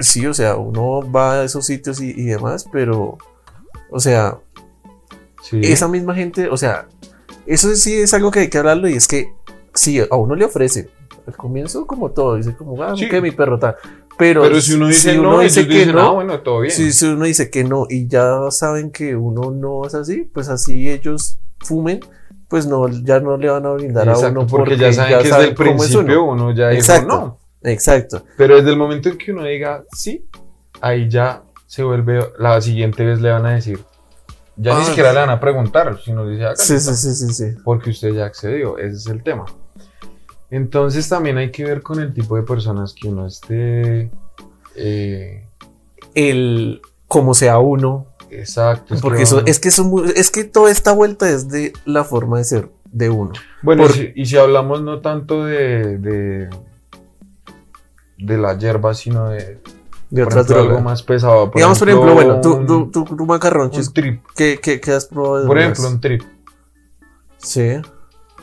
sí, 0.00 0.26
o 0.26 0.34
sea, 0.34 0.56
uno 0.56 1.08
va 1.08 1.34
a 1.34 1.44
esos 1.44 1.64
sitios 1.66 2.00
y, 2.00 2.10
y 2.20 2.24
demás, 2.24 2.66
pero, 2.72 3.16
o 3.92 4.00
sea, 4.00 4.38
Sí. 5.48 5.60
esa 5.62 5.86
misma 5.86 6.16
gente, 6.16 6.48
o 6.48 6.56
sea, 6.56 6.88
eso 7.46 7.72
sí 7.76 7.94
es 7.94 8.12
algo 8.12 8.32
que 8.32 8.40
hay 8.40 8.48
que 8.50 8.58
hablarlo 8.58 8.88
y 8.88 8.94
es 8.94 9.06
que 9.06 9.32
sí, 9.72 10.00
a 10.00 10.16
uno 10.16 10.34
le 10.34 10.44
ofrece. 10.44 10.90
Al 11.28 11.36
comienzo, 11.36 11.86
como 11.86 12.10
todo, 12.10 12.36
dice 12.36 12.56
como, 12.56 12.82
ah, 12.82 12.94
Sí. 12.96 13.08
que 13.08 13.20
mi 13.20 13.30
perro 13.30 13.58
tal. 13.58 13.76
Pero, 14.18 14.42
Pero 14.42 14.60
si 14.60 14.74
uno 14.74 14.88
dice 14.88 15.16
no, 15.16 15.38
dice 15.40 15.68
que 15.68 15.74
dicen, 15.80 15.94
no, 15.94 16.00
ah, 16.00 16.10
bueno, 16.12 16.40
todo 16.40 16.60
bien. 16.60 16.72
si, 16.74 16.90
si 16.92 17.06
uno 17.06 17.24
dice 17.26 17.50
que 17.50 17.62
no 17.64 17.86
y 17.88 18.08
ya 18.08 18.50
saben 18.50 18.90
que 18.90 19.14
uno 19.14 19.50
no 19.50 19.84
es 19.86 19.94
así, 19.94 20.28
pues 20.32 20.48
así 20.48 20.88
ellos 20.90 21.38
fumen, 21.60 22.00
pues 22.48 22.66
no, 22.66 22.88
ya 22.88 23.20
no 23.20 23.36
le 23.36 23.48
van 23.50 23.66
a 23.66 23.70
brindar 23.72 24.08
a 24.08 24.12
Exacto, 24.12 24.40
uno 24.40 24.48
porque, 24.48 24.76
ya 24.78 24.92
saben 24.92 25.18
que 25.18 25.24
desde 25.28 25.42
el 25.44 25.48
es 25.50 25.54
principio 25.54 26.24
uno. 26.24 26.46
uno, 26.46 26.54
ya 26.54 26.70
dijo 26.70 26.80
Exacto. 26.80 27.06
no. 27.08 27.38
Exacto. 27.62 28.22
Pero 28.36 28.56
desde 28.56 28.70
el 28.70 28.76
momento 28.78 29.08
en 29.10 29.18
que 29.18 29.32
uno 29.32 29.44
diga 29.44 29.84
sí, 29.92 30.24
ahí 30.80 31.08
ya 31.10 31.42
se 31.66 31.82
vuelve, 31.82 32.26
la 32.38 32.60
siguiente 32.62 33.04
vez 33.04 33.20
le 33.20 33.30
van 33.30 33.44
a 33.46 33.50
decir, 33.50 33.78
ya 34.56 34.74
Ah, 34.76 34.78
ni 34.80 34.84
siquiera 34.86 35.12
le 35.12 35.20
van 35.20 35.30
a 35.30 35.38
preguntar, 35.38 35.98
sino 36.04 36.26
dice, 36.26 36.44
Sí, 36.56 36.80
sí, 36.80 36.94
sí, 36.96 37.14
sí, 37.14 37.32
sí. 37.34 37.44
porque 37.64 37.90
usted 37.90 38.12
ya 38.14 38.24
accedió, 38.24 38.78
ese 38.78 38.96
es 38.96 39.06
el 39.06 39.22
tema. 39.22 39.44
Entonces 40.50 41.08
también 41.08 41.36
hay 41.38 41.50
que 41.50 41.64
ver 41.64 41.82
con 41.82 42.00
el 42.00 42.12
tipo 42.14 42.36
de 42.36 42.42
personas 42.42 42.94
que 42.94 43.08
uno 43.08 43.26
esté, 43.26 44.10
eh, 44.76 45.44
El 46.14 46.80
como 47.06 47.34
sea 47.34 47.58
uno, 47.58 48.06
exacto. 48.30 48.94
es 48.94 49.00
porque 49.02 49.18
que 49.18 49.22
eso 49.24 49.42
es 49.46 49.60
que 49.60 49.68
eso 49.68 50.04
es 50.14 50.30
que 50.30 50.44
toda 50.44 50.70
esta 50.70 50.92
vuelta 50.92 51.28
es 51.28 51.48
de 51.48 51.72
la 51.84 52.04
forma 52.04 52.38
de 52.38 52.44
ser 52.44 52.68
de 52.90 53.10
uno. 53.10 53.32
Bueno, 53.62 53.84
por- 53.86 53.96
y 54.14 54.24
si 54.26 54.36
hablamos 54.38 54.80
no 54.82 55.00
tanto 55.00 55.44
de, 55.44 55.98
de, 55.98 56.48
de 58.18 58.38
la 58.38 58.56
hierba, 58.58 58.94
sino 58.94 59.28
de, 59.28 59.58
De 60.10 60.24
por 60.24 60.32
otras 60.32 60.46
ejemplo, 60.46 60.56
algo 60.56 60.66
drogas. 60.68 60.84
más 60.84 61.02
pesado. 61.02 61.50
Digamos, 61.54 61.78
por 61.78 61.88
ejemplo, 61.90 62.14
bueno, 62.14 62.40
tú, 62.40 62.64
tú, 62.66 62.90
tú, 62.90 63.04
tú 63.16 63.26
macarronchis, 63.26 63.88
un 63.88 63.94
trip. 63.94 64.22
¿qué, 64.34 64.58
qué, 64.62 64.80
qué 64.80 64.92
has 64.92 65.04
probado 65.06 65.46
Por 65.46 65.56
drogas? 65.58 65.78
ejemplo, 65.78 65.94
un 65.94 66.00
trip. 66.00 66.22
Sí. 67.38 67.72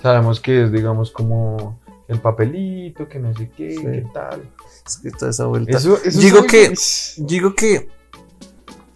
Sabemos 0.04 0.40
que 0.40 0.64
es, 0.66 0.72
digamos, 0.72 1.10
como 1.12 1.80
el 2.08 2.20
papelito, 2.22 3.08
que 3.08 3.20
no 3.20 3.36
sé 3.36 3.50
qué, 3.56 3.76
Sí. 3.76 3.82
qué 3.82 4.06
tal. 4.14 4.44
Es 4.86 4.98
que 4.98 5.12
toda 5.12 5.32
esa 5.32 5.46
vuelta. 5.46 5.78
Eso, 5.78 5.98
eso 6.04 6.20
Digo 6.20 6.44
que- 6.46 6.74
Digo 7.18 7.56
que 7.56 7.90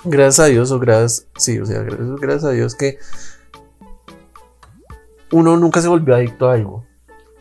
gracias 0.03 0.39
a 0.39 0.45
Dios 0.45 0.71
o 0.71 0.79
gracias, 0.79 1.25
sí, 1.37 1.59
o 1.59 1.65
sea, 1.65 1.81
gracias, 1.81 2.15
gracias 2.19 2.43
a 2.45 2.51
Dios 2.51 2.75
que 2.75 2.97
uno 5.31 5.57
nunca 5.57 5.81
se 5.81 5.87
volvió 5.87 6.15
adicto 6.15 6.49
a 6.49 6.53
algo, 6.53 6.83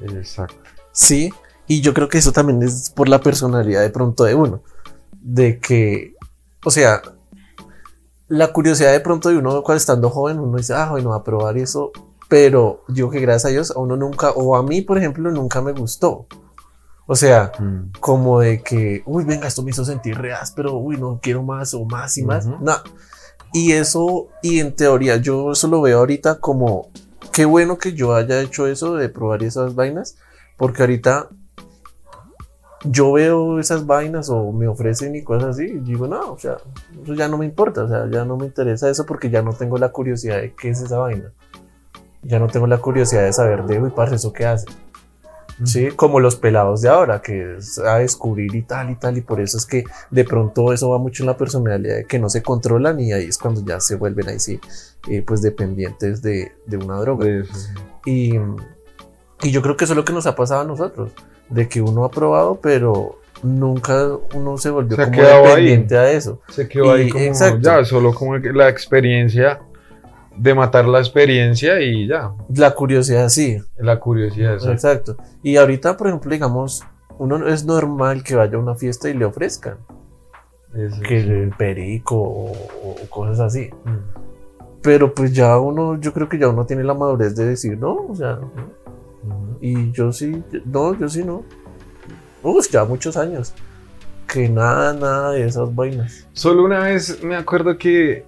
Exacto. 0.00 0.56
¿sí? 0.92 1.32
Y 1.66 1.80
yo 1.80 1.94
creo 1.94 2.08
que 2.08 2.18
eso 2.18 2.32
también 2.32 2.62
es 2.62 2.90
por 2.90 3.08
la 3.08 3.20
personalidad 3.20 3.82
de 3.82 3.90
pronto 3.90 4.24
de 4.24 4.34
uno, 4.34 4.62
de 5.20 5.58
que, 5.58 6.14
o 6.64 6.70
sea, 6.70 7.02
la 8.28 8.52
curiosidad 8.52 8.92
de 8.92 9.00
pronto 9.00 9.28
de 9.30 9.36
uno 9.38 9.62
cuando 9.62 9.78
estando 9.78 10.10
joven, 10.10 10.38
uno 10.38 10.58
dice, 10.58 10.74
ah, 10.74 10.90
bueno, 10.90 11.14
a 11.14 11.24
probar 11.24 11.56
eso, 11.56 11.92
pero 12.28 12.84
digo 12.88 13.10
que 13.10 13.20
gracias 13.20 13.46
a 13.46 13.48
Dios 13.48 13.70
a 13.70 13.78
uno 13.80 13.96
nunca, 13.96 14.30
o 14.32 14.56
a 14.56 14.62
mí, 14.62 14.82
por 14.82 14.98
ejemplo, 14.98 15.30
nunca 15.30 15.60
me 15.62 15.72
gustó. 15.72 16.26
O 17.06 17.16
sea, 17.16 17.52
Mm. 17.58 17.92
como 18.00 18.40
de 18.40 18.62
que, 18.62 19.02
uy, 19.06 19.24
venga, 19.24 19.48
esto 19.48 19.62
me 19.62 19.70
hizo 19.70 19.84
sentir 19.84 20.18
reas, 20.18 20.52
pero 20.54 20.76
uy, 20.76 20.98
no 20.98 21.18
quiero 21.22 21.42
más 21.42 21.72
o 21.72 21.84
más 21.86 22.18
y 22.18 22.22
más. 22.22 22.44
Ujú. 22.46 22.62
No. 22.62 22.74
Y 23.54 23.72
eso, 23.72 24.26
y 24.42 24.60
en 24.60 24.76
teoría, 24.76 25.16
yo 25.16 25.52
eso 25.52 25.68
lo 25.68 25.80
veo 25.80 26.00
ahorita 26.00 26.38
como, 26.38 26.88
qué 27.32 27.46
bueno 27.46 27.78
que 27.78 27.94
yo 27.94 28.14
haya 28.14 28.42
hecho 28.42 28.66
eso 28.66 28.94
de 28.96 29.08
probar 29.08 29.42
esas 29.42 29.74
vainas, 29.74 30.16
porque 30.58 30.82
ahorita 30.82 31.28
yo 32.84 33.12
veo 33.12 33.58
esas 33.58 33.86
vainas 33.86 34.28
o 34.28 34.52
me 34.52 34.68
ofrecen 34.68 35.16
y 35.16 35.24
cosas 35.24 35.50
así, 35.56 35.64
y 35.64 35.78
digo, 35.78 36.06
no, 36.06 36.32
o 36.32 36.38
sea, 36.38 36.58
eso 37.02 37.14
ya 37.14 37.26
no 37.26 37.38
me 37.38 37.46
importa, 37.46 37.84
o 37.84 37.88
sea, 37.88 38.06
ya 38.10 38.24
no 38.26 38.36
me 38.36 38.44
interesa 38.46 38.88
eso 38.90 39.04
porque 39.06 39.30
ya 39.30 39.40
no 39.42 39.52
tengo 39.54 39.78
la 39.78 39.88
curiosidad 39.90 40.36
de 40.42 40.52
qué 40.54 40.68
es 40.70 40.80
esa 40.82 40.98
vaina. 40.98 41.32
Ya 42.28 42.38
no 42.38 42.46
tengo 42.46 42.66
la 42.66 42.78
curiosidad 42.78 43.24
de 43.24 43.32
saber 43.32 43.64
de, 43.64 43.80
uy, 43.80 43.90
parce, 43.90 44.16
¿eso 44.16 44.32
qué 44.32 44.44
hace? 44.44 44.66
Sí, 45.64 45.88
como 45.88 46.20
los 46.20 46.36
pelados 46.36 46.82
de 46.82 46.88
ahora, 46.88 47.20
que 47.20 47.56
es 47.56 47.80
a 47.80 47.98
descubrir 47.98 48.54
y 48.54 48.62
tal 48.62 48.90
y 48.90 48.94
tal, 48.94 49.18
y 49.18 49.22
por 49.22 49.40
eso 49.40 49.58
es 49.58 49.66
que 49.66 49.82
de 50.10 50.22
pronto 50.24 50.72
eso 50.72 50.90
va 50.90 50.98
mucho 50.98 51.24
en 51.24 51.26
la 51.26 51.36
personalidad 51.36 51.96
de 51.96 52.04
que 52.04 52.20
no 52.20 52.28
se 52.28 52.42
controlan 52.42 53.00
y 53.00 53.12
ahí 53.12 53.24
es 53.24 53.38
cuando 53.38 53.64
ya 53.64 53.80
se 53.80 53.96
vuelven 53.96 54.28
ahí 54.28 54.38
sí, 54.38 54.60
eh, 55.10 55.22
pues 55.26 55.42
dependientes 55.42 56.22
de, 56.22 56.52
de 56.66 56.76
una 56.76 57.00
droga. 57.00 57.26
Eso, 57.26 57.52
sí. 57.54 57.70
Y, 58.06 58.38
y 59.42 59.50
yo 59.50 59.60
creo 59.62 59.76
que 59.76 59.84
eso 59.84 59.94
es 59.94 59.96
lo 59.96 60.04
que 60.04 60.12
nos 60.12 60.26
ha 60.26 60.36
pasado 60.36 60.60
a 60.60 60.64
nosotros, 60.64 61.10
de 61.48 61.68
que 61.68 61.82
uno 61.82 62.04
ha 62.04 62.10
probado, 62.10 62.60
pero 62.62 63.18
nunca 63.42 64.06
uno 64.34 64.58
se 64.58 64.70
volvió 64.70 64.96
Se 64.96 65.04
como 65.04 65.16
quedado 65.16 65.44
ahí. 65.46 65.64
dependiente 65.64 65.98
a 65.98 66.10
eso. 66.12 66.40
Se 66.50 66.68
quedó 66.68 66.92
ahí 66.92 67.08
como, 67.08 67.24
exacto. 67.24 67.58
ya, 67.62 67.84
solo 67.84 68.14
como 68.14 68.36
la 68.36 68.68
experiencia 68.68 69.58
de 70.38 70.54
matar 70.54 70.86
la 70.86 70.98
experiencia 71.00 71.80
y 71.80 72.06
ya, 72.06 72.32
La 72.54 72.74
curiosidad 72.74 73.28
sí, 73.28 73.60
la 73.78 73.98
curiosidad. 73.98 74.54
exacto. 74.54 74.72
exacto. 75.12 75.16
Y 75.42 75.56
ahorita, 75.56 75.96
por 75.96 76.08
ejemplo, 76.08 76.30
digamos, 76.30 76.84
uno 77.18 77.46
es 77.48 77.64
normal 77.64 78.22
que 78.22 78.36
vaya 78.36 78.56
a 78.56 78.60
una 78.60 78.74
fiesta 78.74 79.08
y 79.08 79.14
le 79.14 79.24
ofrezcan. 79.24 79.76
Eso, 80.74 81.00
que 81.00 81.22
sí. 81.22 81.28
el 81.28 81.50
perico 81.50 82.16
o, 82.16 82.52
o 82.52 82.96
cosas 83.08 83.40
así. 83.40 83.70
Mm. 83.84 84.18
Pero 84.82 85.12
pues 85.12 85.32
ya 85.32 85.58
uno, 85.58 85.98
yo 86.00 86.12
creo 86.12 86.28
que 86.28 86.38
ya 86.38 86.48
uno 86.48 86.64
tiene 86.64 86.84
la 86.84 86.94
madurez 86.94 87.34
de 87.34 87.46
decir 87.46 87.76
no, 87.76 87.94
o 87.94 88.14
sea, 88.14 88.38
y 89.60 89.90
yo 89.92 90.12
sí, 90.12 90.42
no, 90.64 90.96
yo 90.96 91.08
sí 91.08 91.24
no. 91.24 91.42
Uf, 92.42 92.70
ya 92.70 92.84
muchos 92.84 93.16
años. 93.16 93.52
Que 94.32 94.48
nada, 94.48 94.92
nada 94.92 95.32
de 95.32 95.46
esas 95.46 95.74
vainas. 95.74 96.26
Solo 96.32 96.64
una 96.64 96.80
vez 96.80 97.22
me 97.24 97.34
acuerdo 97.34 97.76
que, 97.76 98.24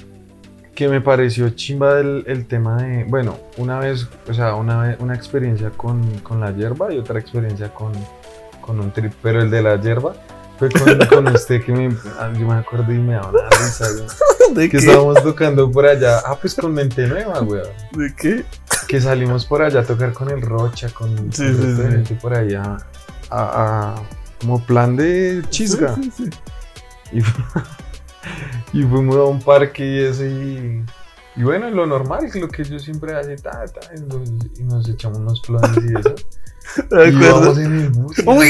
que 0.81 0.89
me 0.89 1.03
pareció 1.03 1.51
chimba 1.51 2.01
el, 2.01 2.25
el 2.27 2.47
tema 2.47 2.79
de, 2.83 3.05
bueno, 3.05 3.37
una 3.59 3.79
vez, 3.79 4.09
o 4.27 4.33
sea, 4.33 4.55
una, 4.55 4.97
una 4.99 5.15
experiencia 5.15 5.69
con, 5.69 6.03
con 6.21 6.41
la 6.41 6.53
hierba 6.53 6.91
y 6.91 6.97
otra 6.97 7.21
experiencia 7.21 7.69
con, 7.75 7.93
con 8.63 8.81
un 8.81 8.91
trip, 8.91 9.13
pero 9.23 9.43
el 9.43 9.51
de 9.51 9.61
la 9.61 9.79
hierba 9.79 10.15
fue 10.59 10.71
con, 10.71 10.99
con 11.09 11.29
usted 11.35 11.63
que 11.63 11.71
me, 11.73 11.95
ah, 12.19 12.33
yo 12.33 12.47
me 12.47 12.55
acuerdo 12.55 12.91
y 12.95 12.97
me 12.97 13.13
daba 13.13 13.29
una 13.29 13.43
risa, 13.51 13.85
¿De 14.55 14.71
que 14.71 14.79
estábamos 14.79 15.23
tocando 15.23 15.71
por 15.71 15.85
allá, 15.85 16.21
ah, 16.25 16.35
pues 16.41 16.55
con 16.55 16.73
Mente 16.73 17.07
Nueva, 17.07 17.41
güey, 17.41 17.61
¿De 17.93 18.15
qué? 18.17 18.43
que 18.89 19.03
salimos 19.03 19.45
por 19.45 19.61
allá 19.61 19.81
a 19.81 19.85
tocar 19.85 20.15
con 20.15 20.31
el 20.31 20.41
Rocha, 20.41 20.89
con, 20.95 21.15
Sí, 21.31 21.45
con 21.45 21.57
sí, 21.57 21.77
sí. 21.77 21.83
gente 21.83 22.15
por 22.15 22.33
allá, 22.33 22.79
a, 23.29 23.93
a- 23.93 24.03
como 24.41 24.65
plan 24.65 24.97
de 24.97 25.43
chisga. 25.51 25.95
Y, 27.13 27.21
y 28.73 28.83
fuimos 28.83 29.17
a 29.17 29.25
un 29.25 29.41
parque 29.41 29.85
y 29.85 30.05
eso 30.05 30.25
y, 30.25 30.85
Y 31.37 31.43
bueno, 31.43 31.71
lo 31.71 31.87
normal 31.87 32.25
es 32.25 32.35
lo 32.37 32.49
que 32.49 32.65
yo 32.65 32.79
siempre 32.79 33.15
hace, 33.15 33.37
ta, 33.37 33.65
ta, 33.67 33.81
y 33.97 34.01
nos, 34.01 34.29
y 34.59 34.65
nos 34.65 34.89
echamos 34.89 35.19
unos 35.19 35.41
planes 35.41 35.85
y 35.85 35.99
eso. 35.99 36.15
¿De 36.91 37.09
y 37.11 37.17
acuerdo? 37.17 37.41
vamos 37.41 37.59
en 37.59 37.81
el 37.81 37.89
bus. 37.91 38.19
y 38.19 38.23
Uy. 38.29 38.49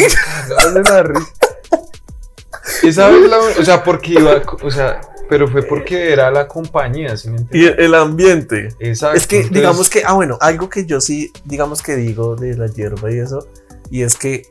Esa 2.83 3.09
vez, 3.09 3.29
la, 3.31 3.39
o 3.39 3.65
sea, 3.65 3.83
porque 3.85 4.13
iba, 4.13 4.43
o 4.63 4.71
sea, 4.71 5.01
pero 5.29 5.47
fue 5.49 5.63
porque 5.63 6.13
era 6.13 6.31
la 6.31 6.47
compañía, 6.49 7.17
¿sí 7.17 7.29
me 7.31 7.37
Y 7.37 7.41
entiendes? 7.43 7.75
el 7.79 7.95
ambiente. 7.95 8.69
Exacto. 8.81 9.17
Es 9.17 9.27
que, 9.27 9.37
entonces- 9.37 9.55
digamos 9.57 9.89
que, 9.91 10.03
ah, 10.05 10.15
bueno, 10.15 10.39
algo 10.41 10.69
que 10.69 10.87
yo 10.87 11.01
sí, 11.01 11.33
digamos 11.45 11.83
que 11.83 11.97
digo 11.97 12.37
de 12.37 12.57
la 12.57 12.67
hierba 12.67 13.11
y 13.13 13.19
eso, 13.19 13.47
y 13.91 14.03
es 14.03 14.17
que 14.17 14.43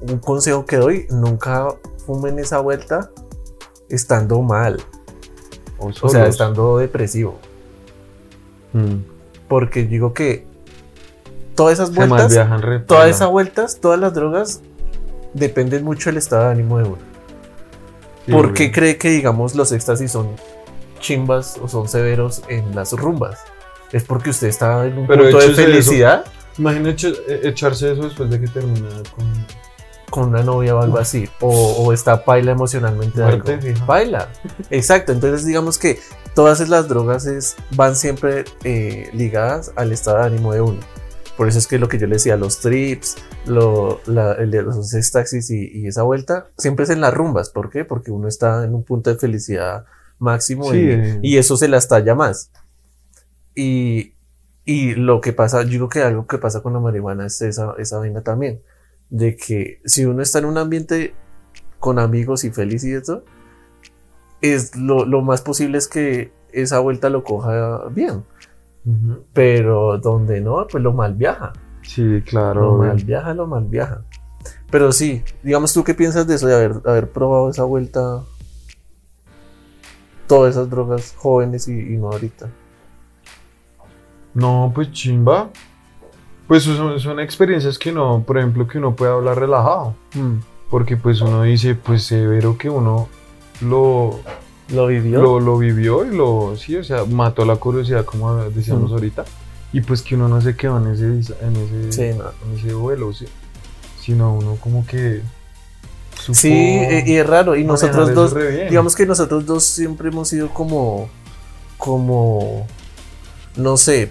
un 0.00 0.18
consejo 0.18 0.64
que 0.66 0.76
doy, 0.76 1.06
nunca 1.10 1.68
fumen 2.06 2.38
esa 2.38 2.60
vuelta 2.60 3.10
estando 3.88 4.40
mal, 4.42 4.80
O, 5.78 5.88
o 5.88 6.08
sea, 6.08 6.26
estando 6.26 6.78
depresivo. 6.78 7.38
Mm. 8.72 8.96
Porque 9.48 9.84
digo 9.84 10.12
que 10.12 10.46
todas 11.54 11.74
esas 11.74 11.94
vueltas, 11.94 12.34
todas 12.86 13.10
esas 13.10 13.28
vueltas, 13.28 13.80
todas 13.80 14.00
las 14.00 14.14
drogas, 14.14 14.60
dependen 15.34 15.84
mucho 15.84 16.10
del 16.10 16.18
estado 16.18 16.44
de 16.44 16.50
ánimo 16.50 16.78
de 16.78 16.84
uno. 16.84 16.98
Sí, 18.26 18.32
¿Por 18.32 18.54
qué 18.54 18.72
cree 18.72 18.98
que, 18.98 19.10
digamos, 19.10 19.54
los 19.54 19.70
éxtasis 19.70 20.10
son 20.10 20.30
chimbas 20.98 21.58
o 21.62 21.68
son 21.68 21.88
severos 21.88 22.42
en 22.48 22.74
las 22.74 22.92
rumbas? 22.92 23.38
Es 23.92 24.02
porque 24.02 24.30
usted 24.30 24.48
está 24.48 24.84
en 24.84 24.98
un 24.98 25.06
Pero 25.06 25.22
punto 25.22 25.38
de 25.38 25.54
felicidad 25.54 26.24
Imagina 26.58 26.90
eh, 26.90 27.40
echarse 27.44 27.92
eso 27.92 28.04
después 28.04 28.30
de 28.30 28.40
que 28.40 28.48
termina 28.48 28.88
con. 29.14 29.26
Con 30.10 30.28
una 30.28 30.42
novia 30.42 30.74
o 30.74 30.80
algo 30.80 30.98
así. 30.98 31.28
O, 31.40 31.48
o 31.50 31.92
está 31.92 32.24
paila 32.24 32.52
emocionalmente. 32.52 33.20
Muerte 33.20 33.54
algo. 33.54 33.62
fija. 33.62 33.86
Paila. 33.86 34.28
Exacto. 34.70 35.12
Entonces, 35.12 35.44
digamos 35.44 35.78
que 35.78 35.98
todas 36.34 36.68
las 36.68 36.88
drogas 36.88 37.26
es, 37.26 37.56
van 37.72 37.96
siempre 37.96 38.44
eh, 38.64 39.10
ligadas 39.12 39.72
al 39.76 39.92
estado 39.92 40.18
de 40.18 40.24
ánimo 40.24 40.52
de 40.52 40.60
uno. 40.60 40.80
Por 41.36 41.48
eso 41.48 41.58
es 41.58 41.66
que 41.66 41.78
lo 41.78 41.88
que 41.88 41.98
yo 41.98 42.06
le 42.06 42.14
decía, 42.14 42.36
los 42.36 42.60
trips, 42.60 43.16
lo, 43.44 44.00
la, 44.06 44.32
el 44.32 44.50
de 44.50 44.62
los 44.62 44.94
éxtasis 44.94 45.50
y, 45.50 45.70
y 45.70 45.86
esa 45.86 46.02
vuelta, 46.02 46.46
siempre 46.56 46.84
es 46.84 46.90
en 46.90 47.02
las 47.02 47.12
rumbas. 47.12 47.50
¿Por 47.50 47.70
qué? 47.70 47.84
Porque 47.84 48.10
uno 48.10 48.26
está 48.26 48.64
en 48.64 48.74
un 48.74 48.84
punto 48.84 49.10
de 49.10 49.16
felicidad 49.16 49.84
máximo 50.18 50.72
Sí, 50.72 50.78
y, 50.78 50.90
eh. 50.90 51.18
y 51.22 51.36
eso 51.36 51.56
se 51.56 51.68
la 51.68 51.76
estalla 51.76 52.14
más. 52.14 52.50
Y, 53.54 54.12
y 54.64 54.94
lo 54.94 55.20
que 55.20 55.32
pasa, 55.32 55.62
yo 55.62 55.68
digo 55.68 55.88
que 55.88 56.02
algo 56.02 56.26
que 56.26 56.38
pasa 56.38 56.60
con 56.62 56.72
la 56.72 56.80
marihuana 56.80 57.26
es 57.26 57.40
esa, 57.42 57.74
esa 57.78 57.98
vaina 57.98 58.22
también. 58.22 58.60
De 59.10 59.36
que 59.36 59.80
si 59.84 60.04
uno 60.04 60.22
está 60.22 60.40
en 60.40 60.46
un 60.46 60.58
ambiente 60.58 61.14
con 61.78 61.98
amigos 61.98 62.44
y 62.44 62.50
feliz 62.50 62.84
y 62.84 62.92
eso, 62.92 63.22
es 64.40 64.76
lo, 64.76 65.04
lo 65.04 65.22
más 65.22 65.42
posible 65.42 65.78
es 65.78 65.88
que 65.88 66.32
esa 66.52 66.78
vuelta 66.80 67.10
lo 67.10 67.22
coja 67.24 67.88
bien. 67.90 68.24
Pero 69.32 69.98
donde 69.98 70.40
no, 70.40 70.66
pues 70.70 70.82
lo 70.82 70.92
mal 70.92 71.14
viaja. 71.14 71.52
Sí, 71.82 72.22
claro. 72.24 72.62
Lo 72.62 72.76
mal 72.78 73.02
viaja, 73.04 73.34
lo 73.34 73.46
mal 73.46 73.64
viaja. 73.64 74.02
Pero 74.70 74.92
sí, 74.92 75.22
digamos 75.42 75.72
tú 75.72 75.84
qué 75.84 75.94
piensas 75.94 76.26
de 76.26 76.34
eso, 76.34 76.46
de 76.46 76.54
haber, 76.54 76.80
haber 76.84 77.10
probado 77.10 77.50
esa 77.50 77.64
vuelta, 77.64 78.22
todas 80.26 80.54
esas 80.54 80.70
drogas 80.70 81.14
jóvenes 81.16 81.68
y, 81.68 81.72
y 81.72 81.96
no 81.96 82.10
ahorita. 82.10 82.48
No, 84.34 84.70
pues 84.74 84.92
chimba. 84.92 85.50
Pues 86.48 86.62
son, 86.62 86.98
son 87.00 87.20
experiencias 87.20 87.78
que 87.78 87.90
no, 87.92 88.22
por 88.26 88.38
ejemplo, 88.38 88.66
que 88.68 88.78
uno 88.78 88.94
puede 88.94 89.12
hablar 89.12 89.38
relajado. 89.38 89.94
Mm, 90.14 90.36
Porque 90.70 90.96
pues 90.96 91.20
uno 91.20 91.42
dice, 91.42 91.74
pues 91.74 92.04
severo 92.04 92.56
que 92.58 92.68
uno 92.70 93.08
lo, 93.60 94.20
¿Lo 94.68 94.86
vivió? 94.88 95.20
lo, 95.22 95.40
lo 95.40 95.58
vivió 95.58 96.04
y 96.04 96.14
lo, 96.16 96.54
sí, 96.56 96.76
o 96.76 96.84
sea, 96.84 97.04
mató 97.04 97.44
la 97.44 97.56
curiosidad, 97.56 98.04
como 98.04 98.34
decíamos 98.36 98.90
Mm. 98.90 98.94
ahorita. 98.94 99.24
Y 99.72 99.80
pues 99.80 100.02
que 100.02 100.14
uno 100.14 100.28
no 100.28 100.40
se 100.40 100.56
quedó 100.56 100.78
en 100.78 100.92
ese, 100.92 101.04
en 101.44 101.56
ese, 101.56 101.92
Sí, 101.92 102.02
en 102.02 102.58
ese 102.58 102.74
vuelo, 102.74 103.12
sí. 103.12 103.26
Sino 104.00 104.32
uno 104.34 104.56
como 104.60 104.86
que... 104.86 105.22
Sí, 106.32 106.52
e- 106.52 107.04
y 107.06 107.16
es 107.16 107.26
raro. 107.26 107.56
Y 107.56 107.64
nosotros 107.64 108.14
dos, 108.14 108.34
digamos 108.68 108.94
que 108.96 109.04
nosotros 109.06 109.44
dos 109.46 109.64
siempre 109.64 110.08
hemos 110.08 110.28
sido 110.28 110.48
como, 110.48 111.08
como, 111.76 112.66
no 113.56 113.76
sé, 113.76 114.10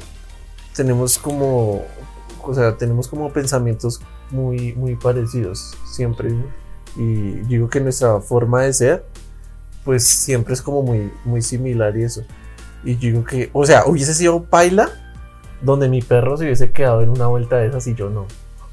tenemos 0.76 1.18
como, 1.18 1.84
o 2.52 2.54
sea, 2.54 2.76
tenemos 2.78 3.08
como 3.08 3.32
pensamientos 3.32 4.02
muy, 4.32 4.74
muy 4.74 4.96
parecidos 4.96 5.76
siempre. 5.86 6.34
Y 6.98 7.32
digo 7.48 7.70
que 7.70 7.80
nuestra 7.82 8.20
forma 8.22 8.62
de 8.64 8.74
ser, 8.74 9.06
pues 9.84 10.04
siempre 10.04 10.54
es 10.54 10.62
como 10.62 10.82
muy, 10.82 11.12
muy 11.26 11.42
similar 11.42 11.96
y 11.98 12.04
eso. 12.04 12.24
Y 12.84 12.96
digo 12.96 13.24
que, 13.24 13.50
o 13.54 13.66
sea, 13.66 13.86
hubiese 13.86 14.14
sido 14.14 14.44
paila 14.44 14.90
donde 15.62 15.90
mi 15.90 16.02
perro 16.02 16.38
se 16.38 16.44
hubiese 16.46 16.72
quedado 16.72 17.02
en 17.02 17.10
una 17.10 17.28
vuelta 17.28 17.58
de 17.58 17.68
esas 17.68 17.86
y 17.88 17.96
yo 17.96 18.10
no. 18.10 18.26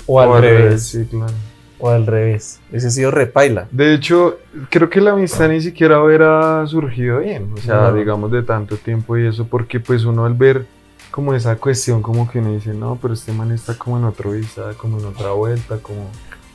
O 0.07 0.21
al, 0.21 0.29
O 0.29 0.41
revés. 0.41 0.83
Sí, 0.85 1.07
claro. 1.11 1.33
O 1.79 1.89
al 1.89 2.07
revés. 2.07 2.61
Hubiese 2.71 2.91
sido 2.91 3.11
repaila. 3.11 3.67
De 3.71 3.95
hecho, 3.95 4.39
creo 4.71 4.89
que 4.91 5.01
la 5.01 5.13
amistad 5.13 5.49
ni 5.49 5.61
siquiera 5.61 6.03
hubiera 6.03 6.65
surgido 6.67 7.19
bien, 7.21 7.53
o 7.55 7.57
sea, 7.57 7.91
No. 7.91 7.95
digamos 7.95 8.31
de 8.31 8.43
tanto 8.43 8.77
tiempo 8.77 9.17
y 9.17 9.27
eso, 9.27 9.47
porque 9.47 9.81
pues 9.81 10.05
uno 10.05 10.25
al 10.25 10.35
ver 10.35 10.67
como 11.11 11.35
esa 11.35 11.57
cuestión, 11.57 12.01
como 12.03 12.31
que 12.31 12.38
uno 12.38 12.53
dice, 12.53 12.73
no, 12.73 12.99
pero 13.01 13.15
este 13.15 13.33
man 13.33 13.53
está 13.53 13.77
como 13.77 13.99
en 13.99 14.05
otro 14.05 14.31
vista, 14.31 14.73
como 14.77 14.99
en 14.99 15.07
otra 15.07 15.31
vuelta, 15.33 15.79
como... 15.79 16.07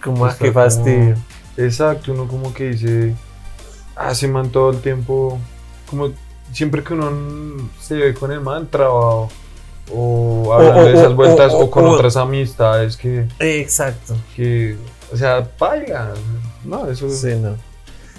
Como, 0.04 0.26
ah, 0.26 0.30
Está 0.32 0.46
qué 0.46 0.52
fastidio. 0.52 1.16
Exacto, 1.58 2.14
uno 2.14 2.28
como 2.28 2.54
que 2.54 2.70
dice, 2.70 3.16
ah, 3.96 4.12
ese 4.12 4.28
man 4.28 4.50
todo 4.50 4.70
el 4.72 4.80
tiempo, 4.80 5.40
como 5.90 6.10
siempre 6.54 6.84
que 6.84 6.94
uno 6.94 7.12
se 7.82 7.96
ve 7.96 8.14
con 8.14 8.32
el 8.32 8.40
man, 8.42 8.68
trabajo, 8.70 9.30
o 9.92 10.54
hablando 10.54 10.82
o- 10.82 10.86
de 10.86 10.94
esas 10.94 11.16
vueltas, 11.16 11.52
o- 11.54 11.60
o, 11.62 11.72
con 11.72 11.86
otras 11.88 12.16
amistades 12.16 12.96
que, 12.96 13.28
Exacto. 13.40 14.16
que, 14.36 14.78
o 15.12 15.18
sea, 15.18 15.50
baila, 15.60 16.14
no, 16.64 16.88
eso... 16.90 17.10
Sí, 17.10 17.36
no. 17.36 17.56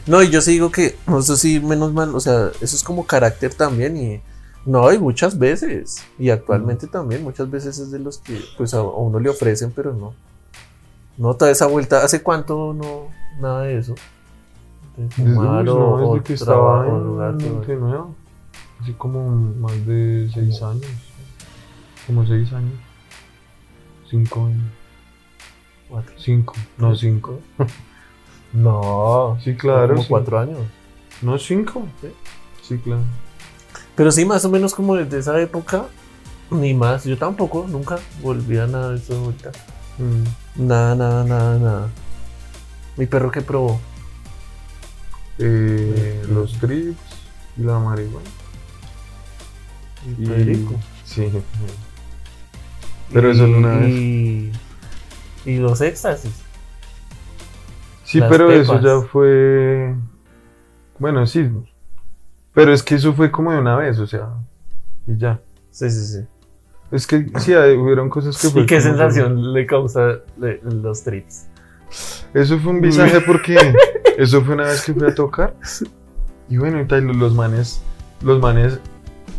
No, 0.06 0.22
y 0.22 0.30
yo 0.30 0.40
sí 0.40 0.52
digo 0.52 0.70
que, 0.72 0.96
eso 1.18 1.36
sí, 1.36 1.60
menos 1.60 1.92
mal, 1.92 2.14
o 2.14 2.20
sea, 2.20 2.50
eso 2.60 2.74
es 2.76 2.82
como 2.82 3.06
carácter 3.06 3.52
también 3.54 3.96
y 3.96 4.20
no, 4.68 4.92
y 4.92 4.98
muchas 4.98 5.38
veces, 5.38 6.04
y 6.18 6.28
actualmente 6.28 6.86
también, 6.86 7.22
muchas 7.24 7.50
veces 7.50 7.78
es 7.78 7.90
de 7.90 7.98
los 7.98 8.18
que 8.18 8.38
pues 8.58 8.74
a, 8.74 8.78
a 8.78 8.82
uno 8.82 9.18
le 9.18 9.30
ofrecen, 9.30 9.72
pero 9.74 9.94
no. 9.94 10.12
No, 11.16 11.34
toda 11.34 11.50
esa 11.50 11.66
vuelta, 11.66 12.04
¿hace 12.04 12.22
cuánto 12.22 12.74
no, 12.74 13.08
nada 13.40 13.62
de 13.62 13.78
eso? 13.78 13.94
De 14.96 15.04
Desde, 15.04 15.14
fumar 15.24 15.62
uy, 15.64 15.68
o, 15.70 15.74
no, 15.74 15.94
o 15.94 16.12
desde 16.14 16.24
que 16.24 16.32
estaba 16.34 16.86
en 16.86 17.04
lugar, 17.04 17.38
todo. 17.38 18.14
Así 18.82 18.92
como 18.92 19.28
más 19.30 19.86
de 19.86 20.30
seis 20.34 20.62
años, 20.62 20.86
como 22.06 22.26
seis 22.26 22.52
años, 22.52 22.78
cinco 24.10 24.46
años, 24.46 24.70
Cuatro. 25.88 26.14
cinco, 26.18 26.54
no 26.76 26.94
cinco, 26.94 27.40
No, 28.52 29.38
sí 29.42 29.56
claro, 29.56 29.94
como 29.94 30.02
sí. 30.02 30.08
cuatro 30.08 30.38
años. 30.38 30.58
no 31.22 31.38
cinco, 31.38 31.86
sí 32.62 32.78
claro. 32.78 33.02
Pero 33.98 34.12
sí, 34.12 34.24
más 34.24 34.44
o 34.44 34.48
menos 34.48 34.76
como 34.76 34.94
desde 34.94 35.18
esa 35.18 35.40
época, 35.40 35.86
ni 36.52 36.72
más. 36.72 37.02
Yo 37.02 37.18
tampoco, 37.18 37.66
nunca 37.68 37.98
volví 38.22 38.56
a 38.56 38.68
nada 38.68 38.90
de 38.90 38.98
eso 38.98 39.20
vuelta. 39.20 39.50
Mm. 39.98 40.68
Nada, 40.68 40.94
nada, 40.94 41.24
nada, 41.24 41.58
nada. 41.58 41.88
Mi 42.96 43.06
perro 43.06 43.32
que 43.32 43.42
probó. 43.42 43.80
Eh, 45.40 46.24
los 46.30 46.52
trips 46.60 46.96
y 47.56 47.62
la 47.62 47.80
marihuana. 47.80 48.30
Y 50.06 50.26
Federico. 50.26 50.74
Sí. 51.04 51.28
Pero 53.12 53.32
eso 53.32 53.46
es 53.46 53.56
una 53.56 53.78
vez. 53.78 53.90
Y, 53.90 54.52
y 55.44 55.56
los 55.56 55.80
éxtasis. 55.80 56.34
Sí, 58.04 58.20
Las 58.20 58.30
pero 58.30 58.52
eso 58.52 58.80
ya 58.80 59.04
fue. 59.08 59.92
Bueno, 61.00 61.26
sí. 61.26 61.50
Pero 62.58 62.72
es 62.72 62.82
que 62.82 62.96
eso 62.96 63.12
fue 63.12 63.30
como 63.30 63.52
de 63.52 63.58
una 63.58 63.76
vez, 63.76 63.98
o 64.00 64.06
sea. 64.06 64.28
Y 65.06 65.16
ya. 65.16 65.38
Sí, 65.70 65.88
sí, 65.90 66.04
sí. 66.04 66.18
Es 66.90 67.06
que 67.06 67.26
sí, 67.38 67.54
hubieron 67.54 68.08
cosas 68.10 68.36
que 68.40 68.48
fue 68.52 68.62
¿Y 68.62 68.66
qué 68.66 68.80
sensación 68.80 69.52
le 69.52 69.64
causa 69.66 70.16
le- 70.40 70.60
los 70.62 71.02
trips? 71.04 71.46
Eso 72.34 72.58
fue 72.58 72.72
un 72.72 72.80
visaje 72.80 73.20
porque 73.20 73.56
eso 74.18 74.42
fue 74.42 74.54
una 74.54 74.64
vez 74.64 74.84
que 74.84 74.92
fui 74.92 75.06
a 75.06 75.14
tocar. 75.14 75.54
Y 76.50 76.56
bueno, 76.56 76.80
y 76.80 76.86
tal, 76.86 77.04
los 77.06 77.32
manes, 77.34 77.80
los 78.22 78.40
manes, 78.40 78.80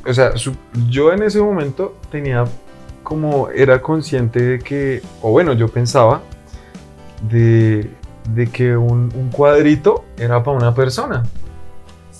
o 0.07 0.13
sea, 0.13 0.37
su- 0.37 0.55
yo 0.87 1.11
en 1.11 1.21
ese 1.23 1.41
momento 1.41 1.97
tenía 2.11 2.45
como, 3.03 3.49
era 3.49 3.81
consciente 3.81 4.41
de 4.41 4.59
que, 4.59 5.01
o 5.21 5.31
bueno, 5.31 5.51
yo 5.53 5.67
pensaba 5.67 6.21
de, 7.29 7.89
de 8.33 8.47
que 8.49 8.77
un, 8.77 9.11
un 9.13 9.29
cuadrito 9.29 10.05
era 10.17 10.41
para 10.43 10.55
una 10.57 10.73
persona. 10.73 11.23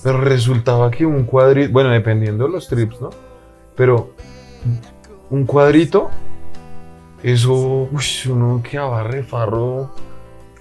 Pero 0.04 0.22
resultaba 0.22 0.90
que 0.92 1.06
un 1.06 1.24
cuadrito, 1.26 1.72
bueno, 1.72 1.90
dependiendo 1.90 2.46
de 2.46 2.52
los 2.52 2.68
trips, 2.68 3.02
¿no? 3.02 3.10
Pero 3.76 4.12
un 5.30 5.46
cuadrito, 5.46 6.10
eso, 7.24 7.90
uy, 7.92 8.04
uno 8.30 8.62
quedaba 8.64 9.04
refarro. 9.04 9.92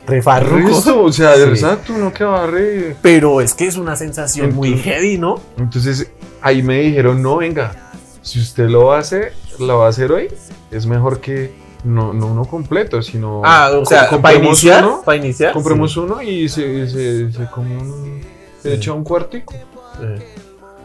Refarruco. 0.06 0.68
Resto, 0.68 1.02
o 1.02 1.12
sea, 1.12 1.34
Sí. 1.36 1.42
exacto, 1.42 1.92
uno 1.94 2.12
quedaba 2.12 2.46
re. 2.46 2.96
Pero 3.02 3.40
es 3.40 3.54
que 3.54 3.66
es 3.66 3.76
una 3.76 3.94
sensación 3.94 4.54
muy 4.54 4.76
heavy, 4.78 5.18
¿no? 5.18 5.40
Entonces, 5.58 6.10
ahí 6.40 6.62
me 6.62 6.80
dijeron, 6.80 7.22
no, 7.22 7.36
venga, 7.36 7.92
si 8.22 8.40
usted 8.40 8.68
lo 8.68 8.92
hace, 8.92 9.32
lo 9.58 9.78
va 9.78 9.86
a 9.86 9.88
hacer 9.90 10.10
hoy, 10.10 10.28
es 10.70 10.86
mejor 10.86 11.20
que 11.20 11.52
no, 11.84 12.12
no 12.12 12.26
uno 12.28 12.44
completo, 12.46 13.02
sino... 13.02 13.42
Ah, 13.44 13.70
o 13.74 13.84
sea, 13.84 14.08
para 14.20 14.36
iniciar, 14.38 14.84
uno, 14.84 15.02
para 15.04 15.18
iniciar. 15.18 15.52
compremos 15.52 15.96
uno 15.96 16.22
y 16.22 16.48
se, 16.48 16.88
se, 16.88 17.30
se 17.30 17.46
come 17.50 17.76
un... 17.76 18.37
Se 18.62 18.70
Sí. 18.70 18.76
echa 18.76 18.92
un 18.92 19.04
cuartico. 19.04 19.54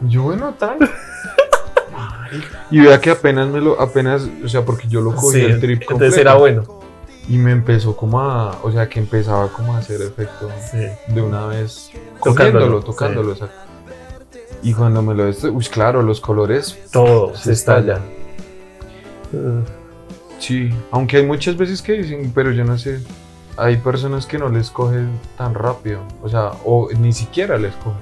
Yo, 0.02 0.22
bueno, 0.24 0.54
tal. 0.58 0.78
y 2.70 2.80
vea 2.80 3.00
que 3.00 3.10
apenas 3.10 3.48
me 3.48 3.60
lo, 3.60 3.80
apenas, 3.80 4.28
o 4.44 4.48
sea, 4.48 4.64
porque 4.64 4.88
yo 4.88 5.00
lo 5.00 5.14
cogí 5.14 5.40
el 5.40 5.60
trip 5.60 5.84
completo. 5.84 5.94
entonces 6.04 6.20
era 6.20 6.34
bueno. 6.34 6.64
Y 7.28 7.38
me 7.38 7.52
empezó 7.52 7.96
como 7.96 8.20
a, 8.20 8.58
o 8.62 8.70
sea, 8.70 8.88
que 8.88 8.98
empezaba 9.00 9.48
como 9.48 9.74
a 9.74 9.78
hacer 9.78 10.02
efecto 10.02 10.50
Sí. 10.70 10.86
de 11.08 11.22
una 11.22 11.46
vez 11.46 11.90
Tocándolo, 12.22 12.82
tocándolo, 12.82 13.32
exacto. 13.32 13.56
Y 14.62 14.72
cuando 14.74 15.00
me 15.02 15.14
lo 15.14 15.26
esto, 15.28 15.50
uy, 15.52 15.64
claro, 15.66 16.02
los 16.02 16.20
colores 16.20 16.78
Todo 16.92 17.34
se, 17.34 17.44
se 17.44 17.52
estalla. 17.52 18.00
estallan. 19.32 19.64
Sí, 20.38 20.70
aunque 20.90 21.18
hay 21.18 21.26
muchas 21.26 21.56
veces 21.56 21.80
que 21.80 21.92
dicen, 21.94 22.32
pero 22.34 22.50
yo 22.52 22.64
no 22.64 22.76
sé, 22.76 23.00
hay 23.56 23.76
personas 23.76 24.26
que 24.26 24.38
no 24.38 24.48
les 24.48 24.70
cogen 24.70 25.10
tan 25.38 25.54
rápido, 25.54 26.00
o 26.22 26.28
sea, 26.28 26.52
o 26.64 26.88
ni 26.98 27.12
siquiera 27.12 27.56
les 27.58 27.74
cogen. 27.76 28.00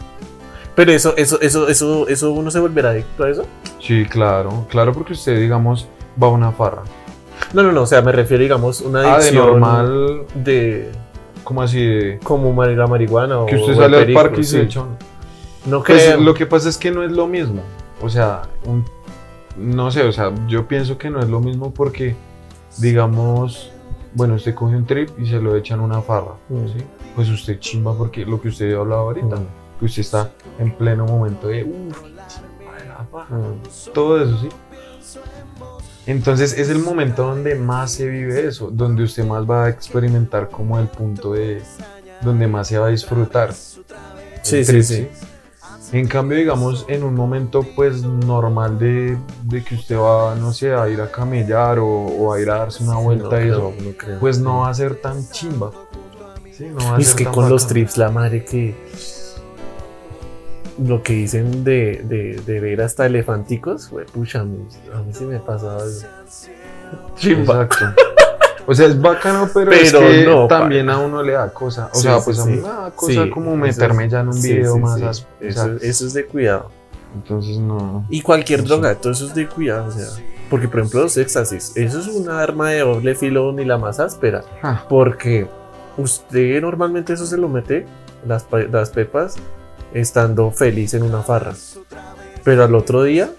Pero 0.74 0.92
eso, 0.92 1.14
eso, 1.16 1.38
eso, 1.42 1.68
eso, 1.68 2.08
eso 2.08 2.32
uno 2.32 2.50
se 2.50 2.58
volverá 2.58 2.90
adicto 2.90 3.24
a 3.24 3.30
eso. 3.30 3.44
Sí, 3.78 4.06
claro, 4.06 4.66
claro, 4.70 4.92
porque 4.94 5.12
usted, 5.12 5.38
digamos, 5.38 5.86
va 6.22 6.28
a 6.28 6.30
una 6.30 6.52
farra. 6.52 6.82
No, 7.52 7.62
no, 7.62 7.72
no. 7.72 7.82
O 7.82 7.86
sea, 7.86 8.00
me 8.00 8.12
refiero, 8.12 8.42
digamos, 8.42 8.80
una 8.80 9.00
Ah, 9.00 9.02
de 9.02 9.10
adicción 9.24 9.46
normal, 9.46 10.22
de 10.34 10.90
como 11.44 11.60
así 11.60 11.84
de 11.84 12.18
como 12.22 12.64
la 12.64 12.86
marihuana 12.86 13.44
que 13.46 13.56
o 13.56 13.60
usted 13.60 13.72
el 13.72 13.78
sale 13.78 13.96
al 13.98 14.12
parque 14.14 14.40
y 14.40 14.44
sí. 14.44 14.50
se 14.52 14.62
echa 14.62 14.84
No 15.66 15.82
Pues 15.82 16.04
creo. 16.04 16.20
lo 16.20 16.34
que 16.34 16.46
pasa 16.46 16.68
es 16.68 16.78
que 16.78 16.90
no 16.92 17.02
es 17.02 17.10
lo 17.10 17.26
mismo. 17.26 17.62
O 18.00 18.08
sea, 18.08 18.42
un- 18.64 18.84
no 19.56 19.90
sé, 19.90 20.04
o 20.04 20.12
sea, 20.12 20.32
yo 20.48 20.66
pienso 20.68 20.96
que 20.96 21.10
no 21.10 21.20
es 21.20 21.28
lo 21.28 21.40
mismo 21.40 21.74
porque, 21.74 22.14
digamos, 22.78 23.71
bueno, 24.14 24.35
usted 24.35 24.55
coge 24.55 24.77
un 24.77 24.85
trip 24.87 25.11
y 25.18 25.27
se 25.29 25.40
lo 25.40 25.57
echa 25.57 25.75
en 25.75 25.81
una 25.81 26.01
farra, 26.03 26.33
Mm. 26.48 26.66
¿sí? 26.66 26.85
Pues 27.14 27.29
usted 27.29 27.59
chimba 27.59 27.96
porque 27.96 28.25
lo 28.25 28.40
que 28.40 28.48
usted 28.48 28.75
hablaba 28.75 29.03
ahorita, 29.03 29.37
Mm. 29.37 29.46
que 29.79 29.85
usted 29.87 30.01
está 30.01 30.31
en 30.59 30.72
pleno 30.77 31.07
momento 31.07 31.48
de, 31.48 31.64
uff, 31.64 32.03
chimba 32.03 32.77
de 32.79 32.88
la 32.88 33.07
farra", 33.11 33.37
Mm. 33.38 33.92
todo 33.92 34.22
eso, 34.22 34.38
¿sí? 34.40 34.48
Entonces 36.07 36.59
es 36.59 36.68
el 36.68 36.81
momento 36.81 37.22
donde 37.25 37.55
más 37.55 37.92
se 37.92 38.09
vive 38.09 38.46
eso, 38.48 38.70
donde 38.72 39.05
usted 39.05 39.25
más 39.25 39.48
va 39.48 39.66
a 39.66 39.68
experimentar 39.68 40.48
como 40.51 40.79
el 40.81 40.88
punto 40.88 41.33
de 41.35 41.62
donde 42.22 42.46
más 42.48 42.68
se 42.68 42.79
va 42.79 42.87
a 42.87 42.90
disfrutar. 42.90 43.53
Sí, 44.42 44.64
sí, 44.64 44.83
sí. 44.83 45.09
En 45.92 46.09
cambio, 46.09 46.38
digamos, 46.38 46.87
en 46.88 47.02
un 47.02 47.14
momento 47.14 47.62
pues 47.76 48.02
normal 48.02 48.78
de, 48.78 49.18
de 49.44 49.62
que 49.62 49.74
usted 49.74 49.98
va, 49.98 50.35
no 50.35 50.52
sé, 50.55 50.72
a 50.74 50.88
ir 50.88 51.00
a 51.02 51.11
camellar 51.11 51.78
o, 51.78 51.87
o 51.87 52.33
a 52.33 52.40
ir 52.40 52.50
a 52.50 52.59
darse 52.61 52.83
una 52.83 52.96
vuelta 52.96 53.28
no 53.28 53.37
y 53.37 53.40
creo, 53.40 53.68
eso, 53.68 53.74
no 53.85 53.90
creo. 53.98 54.18
pues 54.18 54.38
no 54.38 54.61
va 54.61 54.70
a 54.70 54.74
ser 54.74 54.96
tan 54.96 55.28
chimba. 55.31 55.70
Sí, 56.50 56.66
no 56.66 56.76
va 56.76 56.96
a 56.96 56.98
Y 56.98 57.02
es 57.02 57.09
ser 57.09 57.16
que 57.18 57.24
tan 57.24 57.35
con 57.35 57.50
los 57.50 57.66
trips, 57.66 57.98
la 57.98 58.11
madre 58.11 58.42
que. 58.44 58.74
Lo 60.83 61.02
que 61.02 61.12
dicen 61.12 61.62
de, 61.62 62.02
de, 62.05 62.40
de 62.46 62.61
ver 62.61 62.81
hasta 62.81 63.05
elefanticos, 63.05 63.90
güey, 63.90 64.07
pucha, 64.07 64.40
a 64.40 64.44
mí, 64.44 64.66
a 64.94 65.02
mí 65.02 65.12
sí 65.12 65.24
me 65.24 65.38
pasaba 65.38 65.85
eso. 65.85 66.07
Chimba. 67.16 67.64
Exacto. 67.64 68.02
O 68.66 68.75
sea, 68.75 68.87
es 68.87 69.01
bacano, 69.01 69.48
pero, 69.53 69.72
es 69.72 69.92
que 69.92 70.25
no, 70.27 70.46
también 70.46 70.88
a 70.90 70.98
uno 70.98 71.22
le 71.22 71.33
da 71.33 71.48
cosa. 71.53 71.90
O 71.92 71.96
Sí, 71.96 72.03
sea, 72.03 72.18
sí, 72.18 72.22
pues 72.27 72.38
a 72.38 72.44
sí. 72.44 72.51
mí 72.51 72.57
me 72.57 72.62
da 72.68 72.90
cosa 72.94 73.31
como 73.31 73.57
meterme 73.57 74.05
es- 74.07 74.12
ya 74.12 74.20
en 74.20 74.29
un 74.29 74.40
video 74.42 74.79
más 74.79 74.98
sí. 74.98 75.05
as- 75.05 75.27
o 75.40 75.44
Eso, 75.81 76.07
es 76.07 76.12
de 76.12 76.27
cuidado. 76.27 76.70
Entonces 77.14 77.59
no. 77.59 78.07
Y 78.09 78.22
cualquier 78.22 78.62
droga, 78.64 78.94
todo 78.94 79.12
eso 79.12 79.27
es 79.27 79.35
de 79.35 79.46
cuidado. 79.48 79.87
O 79.88 79.90
sea, 79.90 80.07
porque, 80.48 80.68
por 80.68 80.81
ejemplo, 80.81 81.03
los 81.03 81.16
éxtasis, 81.16 81.72
eso 81.77 81.98
es 82.01 82.07
una 82.07 82.40
arma 82.40 82.70
de 82.70 82.81
doble 82.81 83.14
filo 83.14 83.53
ni 83.53 83.64
la 83.64 83.79
más 83.79 83.98
áspera. 84.01 84.42
Ah, 84.62 84.85
Porque 84.88 85.46
usted 85.96 86.61
normalmente 86.62 87.12
eso 87.14 87.27
se 87.27 87.37
lo 87.37 87.48
mete, 87.48 87.87
las, 88.27 88.46
las 88.70 88.90
pepas, 88.90 89.35
estando 89.92 90.51
feliz 90.51 90.94
en 90.94 91.03
una 91.03 91.22
farra. 91.22 91.53
Pero 92.44 92.64
al 92.64 92.75
otro 92.75 93.03
día 93.03 93.31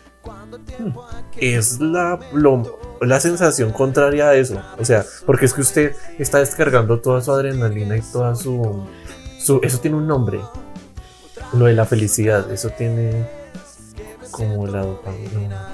hmm, 0.80 0.90
es 1.38 1.80
la, 1.80 2.20
lo- 2.34 2.80
la 3.06 3.20
sensación 3.20 3.72
contraria 3.72 4.30
a 4.30 4.36
eso. 4.36 4.62
O 4.80 4.86
sea, 4.86 5.06
porque 5.26 5.46
es 5.46 5.54
que 5.54 5.62
usted 5.62 5.96
está 6.20 6.40
descargando 6.40 7.00
toda 7.00 7.22
su 7.22 7.32
adrenalina 7.32 7.98
y 7.98 8.02
toda 8.02 8.36
su... 8.36 8.84
su 9.40 9.60
eso 9.64 9.80
tiene 9.80 9.98
un 9.98 10.08
nombre. 10.08 10.40
Lo 11.54 11.66
de 11.66 11.74
la 11.74 11.86
felicidad, 11.86 12.52
eso 12.52 12.70
tiene 12.70 13.28
como 14.32 14.66
la 14.68 14.82
dopamina. 14.86 15.70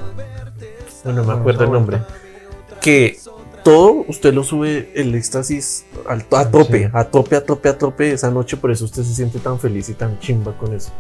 Bueno, 1.04 1.22
no 1.24 1.28
me 1.28 1.40
acuerdo 1.40 1.64
el 1.64 1.72
nombre. 1.72 2.02
Que 2.82 3.18
todo 3.64 4.04
usted 4.08 4.34
lo 4.34 4.44
sube 4.44 4.92
el 4.96 5.16
éxtasis 5.16 5.86
al- 6.08 6.26
a 6.32 6.50
tope, 6.50 6.90
a 6.94 7.04
tope, 7.06 7.36
a 7.36 7.46
tope, 7.46 7.70
a 7.70 7.78
tope 7.78 8.12
esa 8.12 8.30
noche, 8.32 8.58
por 8.58 8.72
eso 8.72 8.86
usted 8.86 9.04
se 9.04 9.14
siente 9.14 9.40
tan 9.40 9.60
feliz 9.60 9.88
y 9.90 9.94
tan 9.94 10.20
chimba 10.20 10.54
con 10.58 10.74
eso. 10.74 10.92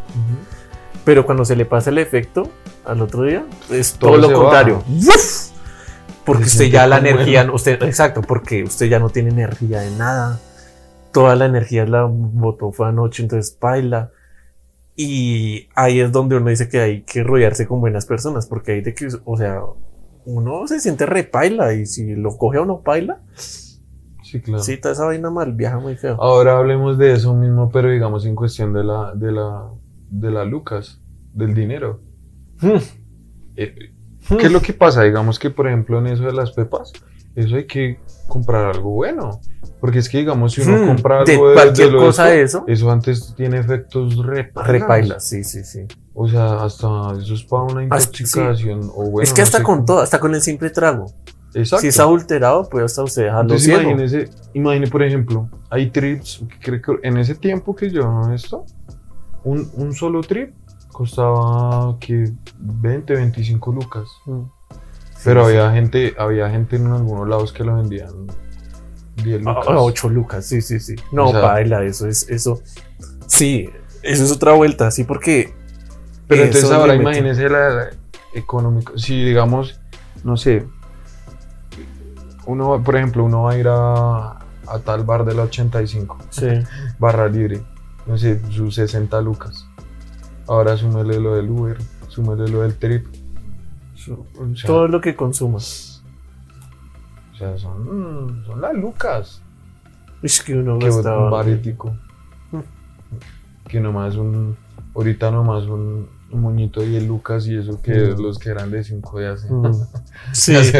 Pero 1.06 1.26
cuando 1.26 1.44
se 1.46 1.56
le 1.56 1.66
pasa 1.66 1.90
el 1.90 1.98
efecto 1.98 2.50
al 2.86 3.02
otro 3.02 3.24
día, 3.24 3.46
es 3.72 3.94
todo, 3.94 4.12
Todo 4.12 4.30
lo 4.30 4.40
contrario. 4.42 4.84
Porque 6.34 6.46
usted 6.46 6.66
ya 6.72 6.88
la 6.88 6.98
energía, 6.98 7.42
el- 7.42 7.52
usted, 7.52 7.82
exacto, 7.84 8.22
porque 8.22 8.64
usted 8.64 8.88
ya 8.88 9.00
no 9.00 9.10
tiene 9.10 9.30
energía 9.30 9.82
de 9.82 9.92
nada. 9.92 10.40
Toda 11.12 11.36
la 11.36 11.46
energía 11.46 11.86
la 11.86 12.04
botó 12.10 12.72
fue 12.72 12.88
anoche, 12.88 13.24
entonces 13.24 13.58
baila. 13.60 14.12
Y 14.96 15.70
ahí 15.76 16.00
es 16.02 16.12
donde 16.12 16.36
uno 16.36 16.50
dice 16.50 16.68
que 16.70 16.80
hay 16.80 17.02
que 17.04 17.24
rodearse 17.24 17.68
con 17.68 17.80
buenas 17.80 18.06
personas, 18.06 18.48
porque 18.48 18.74
hay 18.74 18.82
de 18.82 18.94
que, 18.94 19.08
o 19.26 19.38
sea, 19.38 19.62
uno 20.26 20.68
se 20.68 20.80
siente 20.80 21.06
repaila 21.06 21.74
y 21.74 21.86
si 21.86 22.16
lo 22.16 22.38
coge 22.38 22.58
a 22.58 22.62
uno 22.62 22.82
paila, 22.82 23.20
Sí, 24.22 24.42
claro. 24.42 24.62
sí, 24.62 24.78
toda 24.78 24.94
esa 24.94 25.06
vaina 25.06 25.32
mal 25.32 25.54
viaja 25.54 25.80
muy 25.80 25.96
feo. 25.96 26.22
Ahora 26.22 26.58
hablemos 26.58 26.98
de 26.98 27.14
eso 27.14 27.34
mismo, 27.34 27.72
pero 27.72 27.90
digamos 27.90 28.26
en 28.26 28.36
cuestión 28.36 28.74
de 28.74 28.84
la, 28.84 29.14
de 29.16 29.32
la, 29.32 29.70
de 30.12 30.32
la 30.32 30.46
Lucas, 30.46 31.00
del 31.34 31.56
dinero. 31.56 32.00
Hmm. 32.62 32.78
Eh, 33.56 33.74
¿Qué 34.38 34.46
es 34.48 34.52
lo 34.52 34.62
que 34.62 34.74
pasa? 34.74 35.04
Digamos 35.04 35.40
que, 35.40 35.50
por 35.50 35.68
ejemplo, 35.68 36.00
en 36.00 36.08
eso 36.08 36.24
de 36.24 36.34
las 36.34 36.52
pepas, 36.52 36.92
eso 37.36 37.56
hay 37.56 37.66
que 37.66 38.00
comprar 38.28 38.66
algo 38.76 38.92
bueno. 38.92 39.40
Porque 39.82 40.00
es 40.00 40.10
que, 40.10 40.18
digamos, 40.20 40.54
si 40.54 40.62
uno 40.62 40.78
Hmm, 40.78 40.88
compra 40.88 41.22
algo 41.22 41.50
de, 41.50 41.54
cualquier 41.56 41.88
de 41.88 41.94
lo 41.94 42.00
cosa 42.02 42.26
de 42.26 42.42
eso. 42.42 42.66
eso 42.68 42.92
antes 42.92 43.34
tiene 43.38 43.60
efectos 43.60 44.16
repailas. 44.26 44.68
Repaila, 44.68 45.20
sí, 45.22 45.44
sí, 45.46 45.64
sí. 45.64 45.86
O 46.14 46.28
sea, 46.28 46.64
hasta 46.64 46.88
eso 47.18 47.34
es 47.34 47.44
para 47.44 47.64
una 47.64 47.82
Hasta- 47.96 48.06
intoxicación. 48.08 48.92
O 48.94 49.10
bueno, 49.10 49.22
es 49.24 49.32
que 49.32 49.40
no 49.40 49.44
hasta 49.46 49.58
sé 49.60 49.64
con 49.64 49.76
cómo. 49.78 49.86
todo, 49.86 50.00
hasta 50.02 50.20
con 50.20 50.36
el 50.36 50.42
simple 50.42 50.70
trago. 50.70 51.06
Exacto. 51.54 51.82
Si 51.82 51.88
es 51.88 52.00
adulterado, 52.00 52.68
puede 52.70 52.86
hasta 52.86 53.04
usted 53.04 53.24
dejarlo 53.24 53.54
Entonces 53.54 53.66
ciego. 53.66 53.82
imagínese, 53.82 54.30
imagine 54.54 54.88
por 54.88 55.02
ejemplo, 55.02 55.50
hay 55.70 55.90
trips, 55.90 56.42
creo 56.62 56.82
que 56.82 57.08
en 57.08 57.18
ese 57.18 57.36
tiempo 57.36 57.74
que 57.76 57.90
yo 57.90 58.30
esto, 58.36 58.66
un, 59.46 59.72
un 59.76 59.94
solo 59.94 60.22
trip 60.22 60.54
costaba 60.92 61.98
que 62.00 62.32
20, 62.58 63.14
25 63.16 63.72
lucas. 63.72 64.08
Mm. 64.26 64.42
Pero 65.24 65.44
Sí, 65.44 65.50
había 65.58 65.72
gente, 65.74 66.16
había 66.18 66.50
gente 66.50 66.78
en 66.78 66.88
algunos 66.88 67.28
lados 67.28 67.52
que 67.52 67.64
lo 67.64 67.76
vendían 67.76 68.12
10 69.18 69.40
sí. 69.40 69.44
lucas. 69.44 69.66
Ah, 69.68 69.80
ocho 69.80 70.10
lucas, 70.10 70.46
sí, 70.46 70.62
sí, 70.62 70.80
sí. 70.80 70.96
No, 71.12 71.30
O 71.30 71.32
sea- 71.32 71.42
baila, 71.42 71.84
eso 71.84 72.08
es, 72.08 72.30
eso. 72.30 72.62
Sí, 73.28 73.70
eso 74.02 74.24
es 74.24 74.32
otra 74.32 74.54
vuelta, 74.54 74.92
sí, 74.92 75.04
porque. 75.04 75.54
Pero 76.28 76.44
entonces 76.44 76.72
ahora 76.72 76.96
imagínese 76.96 77.50
la, 77.50 77.70
la 77.70 77.90
económico. 78.34 78.98
Si 78.98 79.26
digamos, 79.26 79.80
no 80.24 80.38
sé, 80.38 80.66
uno, 82.46 82.82
por 82.84 82.96
ejemplo, 82.96 83.24
uno 83.24 83.44
va 83.44 83.52
a 83.52 83.58
ir 83.58 83.68
a, 83.68 84.32
a 84.68 84.80
tal 84.84 85.04
bar 85.04 85.26
de 85.26 85.34
la 85.36 85.44
85. 85.44 86.18
Sí. 86.30 86.48
barra 87.00 87.28
libre, 87.28 87.62
no 88.06 88.18
sé, 88.18 88.40
sus 88.52 88.76
60 88.76 89.20
lucas. 89.22 89.66
Ahora 90.50 90.76
súmele 90.78 91.20
lo 91.20 91.36
del 91.36 91.50
Uber, 91.50 91.78
súmele 92.10 92.48
lo 92.50 92.62
del 92.62 92.76
trip. 92.76 93.06
O 94.38 94.56
sea, 94.56 94.68
Todo 94.68 94.88
lo 94.88 95.00
que 95.02 95.16
consumas. 95.16 96.02
o 97.34 97.38
sea, 97.38 97.58
son, 97.60 98.44
son 98.46 98.60
las 98.62 98.74
lucas. 98.74 99.42
Es 100.24 100.42
que 100.42 100.56
uno 100.56 100.80
Que 100.80 100.88
gastaba- 100.88 101.26
un 101.26 101.32
barético. 101.32 101.96
Mm. 102.52 102.60
Que 103.70 103.80
nomás 103.80 104.16
un, 104.16 104.58
ahorita 104.96 105.30
nomás 105.32 105.64
un, 105.66 106.08
un 106.32 106.42
moñito 106.42 106.82
de 106.82 106.88
10 106.88 107.04
lucas 107.08 107.46
y 107.48 107.56
eso 107.56 107.82
que 107.82 107.92
Mm. 107.94 108.20
los 108.22 108.40
que 108.40 108.50
eran 108.50 108.72
de 108.72 108.84
5 108.84 109.22
ya 109.22 109.38
se, 109.38 109.52
Mm. 109.54 109.72
Sí, 110.34 110.56
sí, 110.56 110.74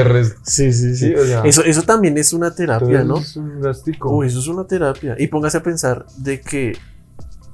sí, 0.44 0.72
sí. 0.74 0.96
Sí, 0.96 1.14
o 1.16 1.24
sea, 1.26 1.44
Eso, 1.44 1.64
eso 1.64 1.84
también 1.84 2.18
es 2.18 2.34
una 2.34 2.54
terapia, 2.56 3.04
¿no? 3.04 3.18
es 3.20 3.36
un 3.38 3.62
gastico. 3.62 4.10
Uy, 4.16 4.28
eso 4.28 4.40
es 4.40 4.48
una 4.48 4.66
terapia. 4.66 5.16
Y 5.20 5.28
póngase 5.28 5.58
a 5.60 5.64
pensar 5.64 6.06
de 6.18 6.42
que, 6.42 6.76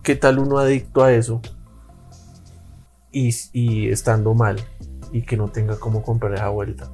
¿qué 0.01 0.15
tal 0.15 0.39
uno 0.39 0.57
adicto 0.59 1.03
a 1.03 1.11
eso? 1.11 1.41
Y, 3.17 3.33
y 3.53 3.87
estando 3.89 4.33
mal. 4.33 4.57
Y 5.13 5.21
que 5.21 5.37
no 5.37 5.47
tenga 5.47 5.77
cómo 5.79 6.03
comprar 6.03 6.33
esa 6.33 6.49
vuelta. 6.49 6.91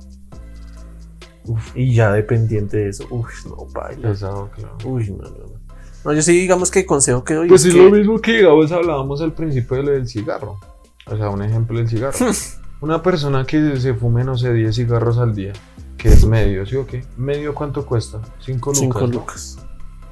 Uf, 1.45 1.75
y 1.75 1.95
ya 1.95 2.11
dependiente 2.11 2.77
de 2.77 2.89
eso. 2.89 3.07
Uf, 3.09 3.45
no, 3.47 3.65
baila. 3.73 4.09
Pesado, 4.09 4.51
claro. 4.55 4.77
Uy, 4.85 5.09
no, 5.09 5.23
no, 5.23 5.29
no. 5.29 5.61
No, 6.05 6.13
yo 6.13 6.21
sí 6.21 6.33
digamos 6.33 6.69
que 6.69 6.81
el 6.81 6.85
consejo 6.85 7.23
que 7.23 7.33
doy 7.35 7.47
Pues 7.47 7.65
es 7.65 7.73
que- 7.73 7.83
lo 7.83 7.89
mismo 7.89 8.19
que 8.19 8.37
digamos 8.37 8.71
hablábamos 8.71 9.21
al 9.21 9.33
principio 9.33 9.77
de 9.77 9.83
lo 9.83 9.91
del 9.93 10.07
cigarro. 10.07 10.59
O 11.07 11.17
sea, 11.17 11.29
un 11.29 11.41
ejemplo 11.41 11.77
del 11.79 11.89
cigarro. 11.89 12.17
Una 12.81 13.01
persona 13.01 13.45
que 13.45 13.77
se 13.79 13.93
fume, 13.95 14.23
no 14.23 14.37
sé, 14.37 14.53
10 14.53 14.75
cigarros 14.75 15.17
al 15.19 15.33
día, 15.35 15.53
que 15.97 16.09
es 16.09 16.25
medio, 16.25 16.65
¿sí 16.67 16.75
o 16.75 16.85
qué? 16.87 17.03
¿Medio 17.17 17.53
cuánto 17.55 17.85
cuesta? 17.85 18.19
5 18.43 18.69
lucas. 18.71 18.79
5 18.79 18.99
¿no? 19.01 19.07
lucas. 19.07 19.57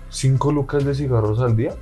5 0.10 0.52
lucas 0.52 0.86
de 0.86 0.94
cigarros 0.96 1.40
al 1.40 1.56
día. 1.56 1.74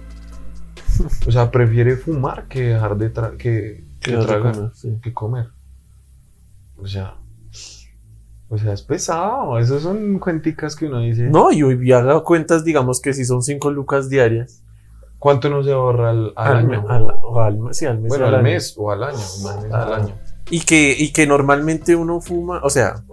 O 1.27 1.31
sea, 1.31 1.51
prefiere 1.51 1.95
fumar 1.97 2.47
que 2.47 2.61
dejar 2.61 2.97
de 2.97 3.11
que, 3.37 3.83
que 4.11 4.17
¿Qué 4.17 4.23
a 4.23 4.25
tragar, 4.27 4.53
comer? 4.55 4.71
Sí. 4.75 4.99
que 5.01 5.13
comer. 5.13 5.45
O 6.81 6.87
sea, 6.87 7.13
o 8.49 8.57
sea, 8.57 8.73
es 8.73 8.81
pesado. 8.81 9.57
Esas 9.59 9.81
son 9.83 10.19
cuenticas 10.19 10.75
que 10.75 10.85
uno 10.85 10.99
dice. 10.99 11.23
No, 11.23 11.51
y 11.51 11.63
hoy 11.63 11.91
haga 11.91 12.19
cuentas, 12.21 12.63
digamos 12.63 13.01
que 13.01 13.13
si 13.13 13.25
son 13.25 13.41
5 13.43 13.71
lucas 13.71 14.09
diarias. 14.09 14.61
¿Cuánto 15.19 15.49
nos 15.49 15.67
ahorra 15.67 16.11
al, 16.11 16.33
al 16.35 16.47
Al, 16.47 16.57
año? 16.57 16.67
me- 16.83 16.93
al- 16.93 17.07
o 17.23 17.41
al 17.41 17.57
mes, 17.57 17.77
sí, 17.77 17.85
al 17.87 17.97
mes. 17.99 18.09
bueno, 18.09 18.27
al 18.27 18.35
año. 18.35 18.43
mes 18.43 18.75
o 18.77 18.91
al 18.91 19.03
año. 19.03 19.17
imagínense, 19.41 19.75
al 19.75 19.93
Ah. 19.93 19.95
año. 19.97 20.15
Y 20.49 20.61
que, 20.61 20.95
y 20.97 21.11
que 21.11 21.25
normalmente 21.27 21.95
uno 21.95 22.21
fuma, 22.21 22.61
o 22.63 22.69
sea, 22.69 23.03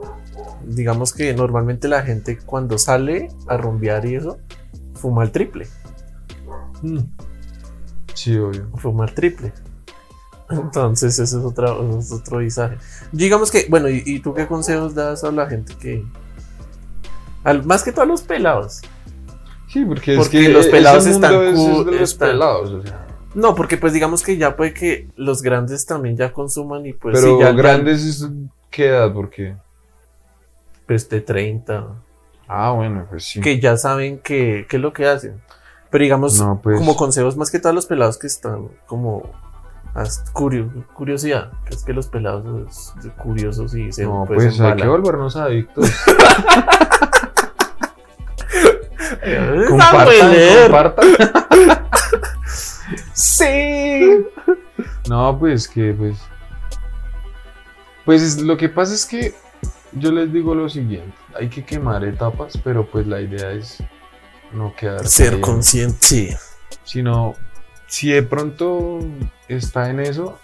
digamos 0.66 1.12
que 1.14 1.33
normalmente 1.35 1.88
la 1.88 2.02
gente 2.02 2.38
cuando 2.44 2.76
sale 2.78 3.28
a 3.48 3.57
rumbear 3.57 4.04
y 4.07 4.16
eso, 4.16 4.38
fuma 4.94 5.24
el 5.24 5.30
triple. 5.33 5.66
Mm. 6.83 6.98
Sí, 8.12 8.37
obvio. 8.37 8.66
Fuma 8.76 9.07
el 9.07 9.14
triple. 9.14 9.52
Entonces, 10.50 11.18
ese 11.18 11.38
es, 11.38 11.42
otra, 11.44 11.72
ese 11.88 11.98
es 11.98 12.12
otro 12.12 12.38
visaje. 12.38 12.76
Digamos 13.12 13.50
que, 13.50 13.66
bueno, 13.70 13.88
¿y, 13.88 14.02
y 14.04 14.20
tú 14.20 14.35
qué 14.35 14.46
consejos 14.46 14.94
das 14.94 15.24
a 15.24 15.30
la 15.33 15.46
gente 15.46 15.74
que. 15.76 16.04
al- 17.44 17.64
más 17.64 17.83
que 17.83 17.92
todo 17.92 18.02
a 18.02 18.07
los 18.07 18.22
pelados? 18.22 18.80
Sí, 19.72 19.85
porque, 19.85 20.12
es 20.12 20.18
Porque 20.18 20.42
que 20.42 20.48
los 20.50 20.66
pelados 20.66 21.07
están 21.07 21.35
es- 21.46 21.59
de 21.87 21.92
los 21.92 22.00
están- 22.12 22.28
pelados, 22.30 22.70
o 22.70 22.83
sea. 22.83 23.07
No, 23.35 23.54
porque 23.57 23.76
pues 23.76 23.92
digamos 23.92 24.22
que 24.22 24.37
ya 24.37 24.54
puede 24.57 24.72
que 24.72 25.09
los 25.16 25.42
grandes 25.42 25.85
también 25.87 26.16
ya 26.16 26.33
consuman 26.33 26.87
y 26.87 26.92
pues 26.92 27.18
Pero 27.18 27.40
ya 27.40 27.50
grandes 27.50 28.04
es 28.04 28.28
qué 28.70 28.87
edad, 28.88 29.12
porque. 29.12 29.57
pues 30.87 31.09
de 31.09 31.20
30. 31.20 31.87
Ah, 32.46 32.70
bueno, 32.72 33.07
pues 33.09 33.24
sí. 33.24 33.40
que 33.40 33.59
ya 33.59 33.76
saben 33.76 34.18
qué 34.18 34.66
qué 34.68 34.76
es 34.76 34.83
lo 34.83 34.92
que 34.92 35.07
hacen. 35.09 35.40
Pero 35.90 36.02
digamos, 36.02 36.38
No, 36.38 36.61
pues. 36.62 36.78
como 36.78 36.94
consejos 36.96 37.37
más 37.37 37.50
que 37.50 37.59
todos 37.59 37.74
los 37.74 37.87
pelados 37.87 38.18
que 38.18 38.26
están 38.26 38.68
como 38.87 39.30
curio- 40.33 40.70
curiosidad, 40.92 41.52
que 41.64 41.74
es 41.74 41.85
que 41.85 41.92
los 41.92 42.09
pelados 42.09 42.92
es 42.98 43.12
curiosos 43.16 43.74
y 43.74 43.92
se 43.92 44.04
No, 44.04 44.24
pues, 44.26 44.44
pues 44.44 44.61
hay 44.61 44.76
que 44.76 44.87
volvernos 44.88 45.37
adictos. 45.37 45.90
Compartan, 49.68 50.35
compartan. 50.62 51.07
Sí. 53.14 54.24
No, 55.09 55.38
pues 55.38 55.68
que, 55.68 55.94
pues. 55.94 56.16
Pues 58.04 58.22
es- 58.22 58.38
lo 58.40 58.57
que 58.57 58.68
pasa 58.68 58.94
es 58.94 59.07
que 59.07 59.35
yo 59.92 60.11
les 60.12 60.33
digo 60.33 60.54
lo 60.54 60.68
siguiente: 60.68 61.14
hay 61.38 61.48
que 61.48 61.64
quemar 61.64 62.04
etapas, 62.04 62.59
pero 62.62 62.87
pues 62.87 63.07
la 63.07 63.20
idea 63.20 63.52
es 63.52 63.83
no 64.52 64.74
quedar. 64.74 65.07
Ser 65.07 65.40
consciente. 65.40 65.98
Sí. 66.00 66.30
Sino, 66.85 67.35
si 67.94 68.09
de 68.11 68.24
pronto 68.24 68.98
está 69.46 69.88
en 69.88 70.00
eso, 70.00 70.37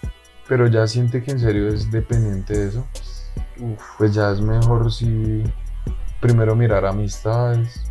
pero 0.47 0.67
ya 0.67 0.87
siente 0.87 1.21
que 1.21 1.31
en 1.31 1.39
serio 1.41 1.67
es 1.67 1.91
dependiente 1.91 2.57
de 2.57 2.69
eso, 2.69 2.87
pues 3.97 4.13
ya 4.13 4.31
es 4.31 4.39
mejor 4.39 4.89
si 4.89 5.43
primero 6.21 6.55
mirar 6.55 6.85
amistades. 6.85 7.81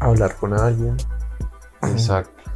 Hablar 0.00 0.36
con 0.36 0.54
alguien. 0.54 0.96
Exacto. 1.82 2.50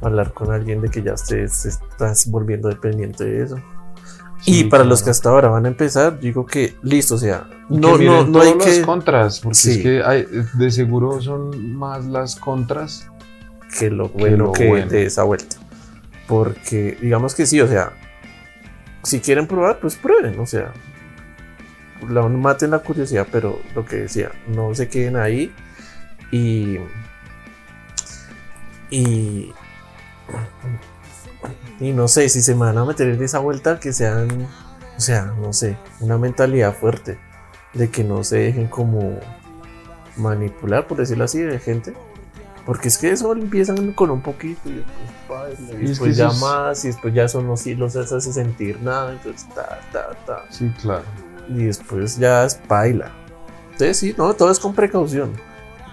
Hablar 0.00 0.32
con 0.32 0.50
alguien 0.50 0.80
de 0.80 0.88
que 0.88 1.02
ya 1.02 1.18
se 1.18 1.44
estás 1.44 2.30
volviendo 2.30 2.70
dependiente 2.70 3.24
de 3.24 3.44
eso. 3.44 3.56
Sí, 4.40 4.60
y 4.60 4.64
para 4.64 4.84
los 4.84 5.02
que 5.02 5.10
hasta 5.10 5.28
ahora 5.28 5.48
van 5.48 5.66
a 5.66 5.68
empezar, 5.68 6.18
digo 6.18 6.46
que 6.46 6.76
listo, 6.82 7.16
o 7.16 7.18
sea, 7.18 7.46
no, 7.68 7.98
que 7.98 8.06
no, 8.06 8.24
no 8.24 8.40
hay 8.40 8.56
que. 8.56 8.80
contras, 8.80 9.40
porque 9.40 9.58
Sí. 9.58 9.70
es 9.72 9.78
que 9.82 10.02
hay, 10.02 10.26
de 10.54 10.70
seguro 10.70 11.20
son 11.20 11.74
más 11.74 12.06
las 12.06 12.36
contras. 12.36 13.06
que 13.78 13.90
lo 13.90 14.08
bueno 14.08 14.36
lo 14.46 14.52
que 14.52 14.66
bueno. 14.68 14.88
de 14.88 15.04
esa 15.06 15.24
vuelta. 15.24 15.56
Porque 16.26 16.96
digamos 17.00 17.34
que 17.34 17.46
sí, 17.46 17.60
o 17.60 17.68
sea, 17.68 17.92
si 19.02 19.20
quieren 19.20 19.46
probar, 19.46 19.78
pues 19.80 19.96
prueben, 19.96 20.38
o 20.38 20.46
sea, 20.46 20.72
maten 22.02 22.70
la 22.70 22.78
curiosidad, 22.78 23.26
pero 23.30 23.60
lo 23.74 23.84
que 23.84 23.96
decía, 23.96 24.32
no 24.48 24.74
se 24.74 24.88
queden 24.88 25.16
ahí 25.16 25.52
y 26.30 26.78
y 28.90 29.52
y 31.80 31.92
no 31.92 32.08
sé 32.08 32.28
si 32.28 32.40
se 32.40 32.54
me 32.54 32.60
van 32.60 32.78
a 32.78 32.84
meter 32.84 33.08
en 33.08 33.22
esa 33.22 33.38
vuelta 33.38 33.80
que 33.80 33.92
sean, 33.92 34.48
o 34.96 35.00
sea, 35.00 35.26
no 35.40 35.52
sé, 35.52 35.76
una 36.00 36.18
mentalidad 36.18 36.74
fuerte 36.74 37.18
de 37.72 37.90
que 37.90 38.04
no 38.04 38.22
se 38.24 38.38
dejen 38.38 38.68
como 38.68 39.18
manipular, 40.16 40.86
por 40.86 40.98
decirlo 40.98 41.24
así, 41.24 41.40
de 41.40 41.58
gente. 41.58 41.92
Porque 42.66 42.88
es 42.88 42.96
que 42.98 43.10
eso 43.10 43.32
empiezan 43.32 43.92
con 43.92 44.10
un 44.10 44.22
poquito 44.22 44.68
y 44.70 44.72
después, 44.76 45.28
baila, 45.28 45.58
y 45.58 45.80
Y 45.80 45.84
es 45.84 45.88
después 45.90 46.10
que 46.12 46.16
ya 46.16 46.28
es- 46.28 46.40
más 46.40 46.84
y 46.84 46.88
después 46.88 47.12
ya 47.14 47.24
eso 47.24 47.42
no 47.42 47.56
sí 47.58 47.74
los 47.74 47.94
hace 47.94 48.20
sentir 48.32 48.80
nada, 48.80 49.12
entonces 49.12 49.46
ta, 49.54 49.80
ta, 49.92 50.10
ta. 50.26 50.44
Sí, 50.50 50.72
claro. 50.80 51.02
Y 51.48 51.64
después 51.64 52.16
ya 52.16 52.44
es 52.44 52.58
baila. 52.66 53.10
Entonces 53.72 53.98
sí, 53.98 54.14
no, 54.16 54.32
todo 54.34 54.50
es 54.50 54.58
con 54.58 54.74
precaución. 54.74 55.32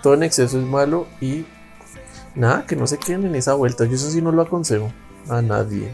Todo 0.01 0.13
en 0.13 0.23
exceso 0.23 0.57
es 0.59 0.65
malo 0.65 1.07
y 1.19 1.45
nada, 2.35 2.65
que 2.65 2.75
no 2.77 2.87
se 2.87 2.97
queden 2.97 3.25
en 3.25 3.35
esa 3.35 3.53
vuelta. 3.53 3.83
Yo 3.85 3.95
eso 3.95 4.09
sí 4.09 4.21
no 4.21 4.31
lo 4.31 4.41
aconsejo 4.43 4.91
a 5.29 5.41
nadie. 5.41 5.91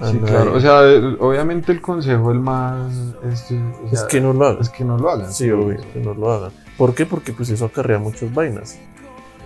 A 0.00 0.10
Sí, 0.10 0.14
nadie. 0.18 0.26
claro. 0.32 0.54
O 0.54 0.60
sea, 0.60 0.80
el- 0.82 1.16
obviamente 1.20 1.70
el 1.72 1.80
consejo 1.80 2.32
el 2.32 2.40
más 2.40 2.90
este, 3.32 3.54
o 3.54 3.88
es 3.92 4.02
que 4.04 4.20
no 4.20 4.32
lo 4.32 4.44
hagan. 4.46 4.60
es 4.60 4.68
que 4.70 4.84
no 4.84 4.98
lo 4.98 5.08
hagan. 5.10 5.32
Sí, 5.32 5.50
obvio, 5.52 5.78
que 5.92 6.00
no 6.00 6.14
lo 6.14 6.32
hagan. 6.32 6.50
¿Por 6.76 6.94
qué? 6.94 7.06
Porque 7.06 7.32
pues 7.32 7.48
eso 7.48 7.64
acarrea 7.66 7.98
muchas 7.98 8.34
vainas. 8.34 8.78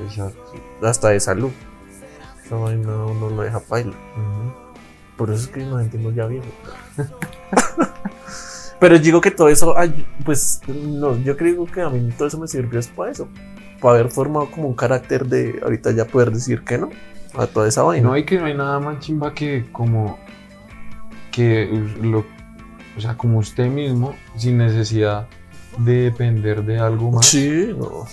Exacto. 0.02 0.52
Hasta 0.82 1.08
de 1.10 1.20
salud. 1.20 1.50
Esa 2.44 2.56
vaina 2.56 3.04
uno 3.04 3.30
lo 3.30 3.42
deja 3.42 3.60
paila. 3.60 3.90
Ujú. 3.90 4.52
Por 5.16 5.30
eso 5.30 5.44
es 5.44 5.48
que 5.48 5.64
nos 5.64 5.80
sentimos 5.80 6.14
ya 6.14 6.26
viejos. 6.26 6.48
Pero 8.80 8.98
digo 8.98 9.20
que 9.20 9.30
todo 9.30 9.50
eso, 9.50 9.74
pues, 10.24 10.62
no, 10.66 11.14
yo 11.18 11.36
creo 11.36 11.66
que 11.66 11.82
a 11.82 11.90
mí 11.90 12.10
todo 12.16 12.28
eso 12.28 12.38
me 12.38 12.48
sirvió 12.48 12.80
es 12.80 12.88
para 12.88 13.10
eso. 13.10 13.28
Para 13.78 13.96
haber 13.96 14.10
formado 14.10 14.50
como 14.50 14.68
un 14.68 14.74
carácter 14.74 15.26
de 15.26 15.60
ahorita 15.62 15.90
ya 15.92 16.06
poder 16.06 16.30
decir 16.30 16.64
que 16.64 16.78
no 16.78 16.88
a 17.34 17.46
toda 17.46 17.68
esa 17.68 17.82
vaina. 17.82 18.08
no 18.08 18.14
hay 18.14 18.24
que 18.24 18.38
no 18.38 18.46
hay 18.46 18.54
nada 18.54 18.80
más 18.80 18.98
chimba 18.98 19.32
que 19.32 19.66
como 19.70 20.18
que 21.30 21.68
lo 22.02 22.24
o 22.96 23.00
sea, 23.00 23.16
como 23.16 23.38
usted 23.38 23.68
mismo 23.68 24.14
sin 24.36 24.58
necesidad 24.58 25.26
de 25.78 26.02
depender 26.02 26.64
de 26.64 26.78
algo 26.78 27.10
más, 27.12 27.26
Sí, 27.26 27.74
no. 27.76 28.06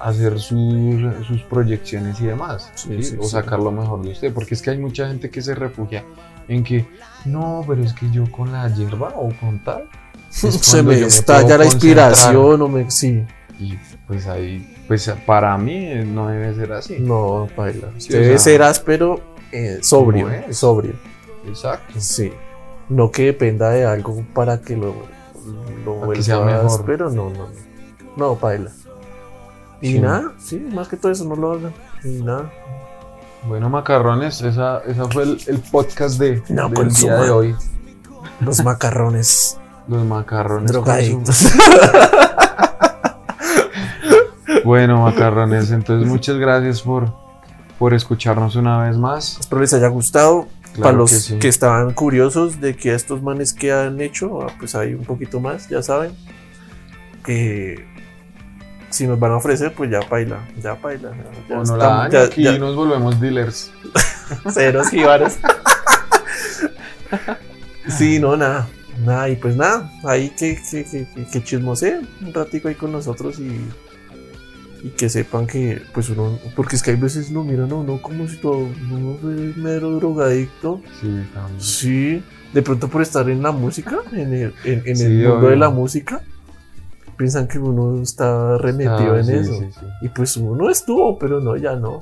Hacer 0.00 0.38
sus, 0.40 1.26
sus 1.26 1.42
proyecciones 1.42 2.20
y 2.20 2.26
demás, 2.26 2.70
Sí, 2.74 2.88
¿sí? 2.96 3.02
sí, 3.02 3.16
o 3.20 3.24
sacar 3.24 3.58
lo 3.60 3.70
mejor 3.70 4.02
de 4.02 4.10
usted, 4.12 4.32
porque 4.32 4.54
es 4.54 4.62
que 4.62 4.70
hay 4.70 4.78
mucha 4.78 5.06
gente 5.08 5.30
que 5.30 5.42
se 5.42 5.54
refugia 5.54 6.04
en 6.48 6.64
que 6.64 6.86
no, 7.26 7.64
pero 7.68 7.82
es 7.84 7.92
que 7.92 8.10
yo 8.10 8.30
con 8.30 8.50
la 8.52 8.68
hierba 8.74 9.12
o 9.16 9.30
con 9.38 9.62
tal 9.64 9.84
es 10.30 10.54
Se 10.54 10.82
me 10.82 11.00
estalla 11.00 11.58
la 11.58 11.64
inspiración 11.66 12.62
o 12.62 12.68
me. 12.68 12.90
Sí, 12.90 13.24
Y 13.58 13.76
pues 14.06 14.26
ahí, 14.26 14.74
pues 14.88 15.12
para 15.26 15.56
mí 15.58 15.90
no 16.06 16.28
debe 16.28 16.54
ser 16.54 16.72
así. 16.72 16.96
no, 16.98 17.48
paila. 17.54 17.88
Sí, 17.98 18.12
Debe 18.12 18.26
o 18.26 18.28
sea, 18.30 18.38
ser 18.38 18.62
áspero, 18.62 19.20
eh, 19.52 19.78
sobrio. 19.82 20.28
Sobrio. 20.50 20.94
Exacto. 21.46 21.94
Sí. 22.00 22.32
No 22.88 23.10
que 23.10 23.26
dependa 23.26 23.70
de 23.70 23.84
algo 23.84 24.24
para 24.34 24.60
que 24.60 24.76
lo, 24.76 24.94
lo 25.84 26.00
Para 26.00 26.12
que 26.14 26.22
sea 26.22 26.40
mejor. 26.40 26.84
pero 26.86 27.10
no, 27.10 27.30
no, 27.30 27.48
no. 27.48 27.70
No, 28.16 28.34
paila. 28.36 28.70
Y 29.80 29.92
Sí. 29.92 29.98
nada, 30.00 30.32
sí, 30.38 30.58
más 30.72 30.88
que 30.88 30.96
todo 30.96 31.12
eso 31.12 31.24
no 31.24 31.36
lo 31.36 31.52
hagan. 31.52 31.72
Y 32.04 32.22
nada. 32.22 32.50
Bueno, 33.46 33.70
macarrones, 33.70 34.42
esa, 34.42 34.80
esa 34.86 35.08
fue 35.08 35.22
el, 35.22 35.40
el 35.46 35.58
podcast 35.60 36.18
de, 36.18 36.42
No 36.50 36.64
del 36.68 36.74
consuma. 36.74 37.14
día 37.16 37.24
de 37.24 37.30
hoy. 37.30 37.56
Los 38.40 38.60
macarrones 38.64 39.58
Los 39.88 40.04
macarrones. 40.04 40.70
drogaditos. 40.70 41.54
consum- 41.54 42.20
Bueno, 44.64 45.02
macarrones, 45.02 45.70
entonces 45.70 46.08
muchas 46.08 46.36
gracias 46.36 46.82
por, 46.82 47.12
por 47.78 47.94
escucharnos 47.94 48.56
una 48.56 48.84
vez 48.84 48.96
más. 48.96 49.38
Espero 49.40 49.60
les 49.62 49.72
haya 49.72 49.88
gustado. 49.88 50.46
Claro 50.74 50.82
Para 50.82 50.96
los 50.98 51.34
que 51.40 51.48
estaban 51.48 51.92
curiosos 51.94 52.60
de 52.60 52.76
que 52.76 52.94
estos 52.94 53.22
manes 53.22 53.52
que 53.52 53.72
han 53.72 54.00
hecho, 54.00 54.42
ah, 54.42 54.52
pues 54.58 54.74
hay 54.76 54.94
un 54.94 55.04
poquito 55.04 55.40
más, 55.40 55.68
ya 55.68 55.82
saben. 55.82 56.12
Que 57.24 57.84
si 58.90 59.06
nos 59.06 59.18
van 59.18 59.32
a 59.32 59.36
ofrecer, 59.36 59.72
pues 59.74 59.90
ya 59.90 60.00
paila, 60.00 60.46
ya 60.62 60.74
paila. 60.76 61.12
Ya, 61.48 62.28
la 62.48 62.58
nos 62.58 62.76
volvemos 62.76 63.20
dealers. 63.20 63.70
ceros 64.52 64.88
jibares. 64.90 65.38
sí, 67.88 68.18
no, 68.18 68.36
nada. 68.36 68.68
Nada, 69.04 69.28
y 69.30 69.36
pues 69.36 69.56
nada, 69.56 69.90
ahí 70.04 70.28
que, 70.30 70.58
que, 70.70 70.84
que, 70.84 71.06
que, 71.14 71.24
que 71.26 71.42
chismoseen 71.42 72.06
un 72.20 72.34
ratico 72.34 72.68
ahí 72.68 72.74
con 72.74 72.92
nosotros 72.92 73.38
y, 73.38 73.58
Y 74.82 74.90
que 74.90 75.08
sepan 75.08 75.46
que, 75.46 75.80
pues 75.94 76.10
uno, 76.10 76.38
porque 76.54 76.76
es 76.76 76.82
que 76.82 76.90
hay 76.90 76.96
veces 76.96 77.30
lo 77.30 77.42
miran 77.42 77.70
a 77.70 77.76
uno 77.76 78.02
como 78.02 78.28
si 78.28 78.36
todo 78.36 78.58
uno 78.90 79.16
fuera 79.20 79.40
mero 79.56 79.90
drogadicto. 79.92 80.82
Sí, 81.00 81.24
también. 81.32 81.60
Sí, 81.60 82.22
de 82.52 82.62
pronto 82.62 82.88
por 82.88 83.00
estar 83.00 83.30
en 83.30 83.42
la 83.42 83.52
música, 83.52 83.98
en 84.12 84.34
el, 84.34 84.54
en, 84.64 84.82
en 84.84 84.96
Sí, 84.96 85.04
el 85.04 85.12
mundo 85.18 85.38
obvio. 85.38 85.48
de 85.50 85.56
la 85.56 85.70
música, 85.70 86.20
piensan 87.20 87.46
que 87.46 87.58
uno 87.58 88.00
está 88.00 88.56
remetido 88.56 89.12
Ah, 89.14 89.18
en 89.18 89.24
sí, 89.26 89.32
eso. 89.34 89.52
sí, 89.58 89.68
sí. 89.78 89.86
Y 90.00 90.08
pues 90.08 90.38
uno 90.38 90.70
estuvo, 90.70 91.18
pero 91.18 91.38
no, 91.38 91.54
ya 91.54 91.76
no. 91.76 92.00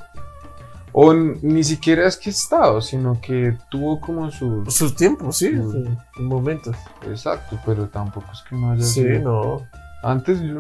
O 0.93 1.13
ni 1.13 1.65
siquiera 1.65 2.07
es 2.07 2.17
que 2.17 2.31
estado, 2.31 2.81
sino 2.81 3.21
que 3.21 3.57
tuvo 3.69 4.01
como 4.01 4.31
sus... 4.31 4.73
Sus 4.73 4.95
tiempos, 4.95 5.37
sí, 5.37 5.53
sus 5.57 5.75
momentos. 6.21 6.77
Exacto, 7.05 7.59
pero 7.67 7.89
tampoco 7.89 8.27
es 8.33 8.43
que 8.49 8.55
no 8.55 8.71
haya 8.71 8.83
Sí, 8.85 9.03
sido- 9.03 9.21
no. 9.21 10.09
Antes 10.09 10.41
yo, 10.41 10.55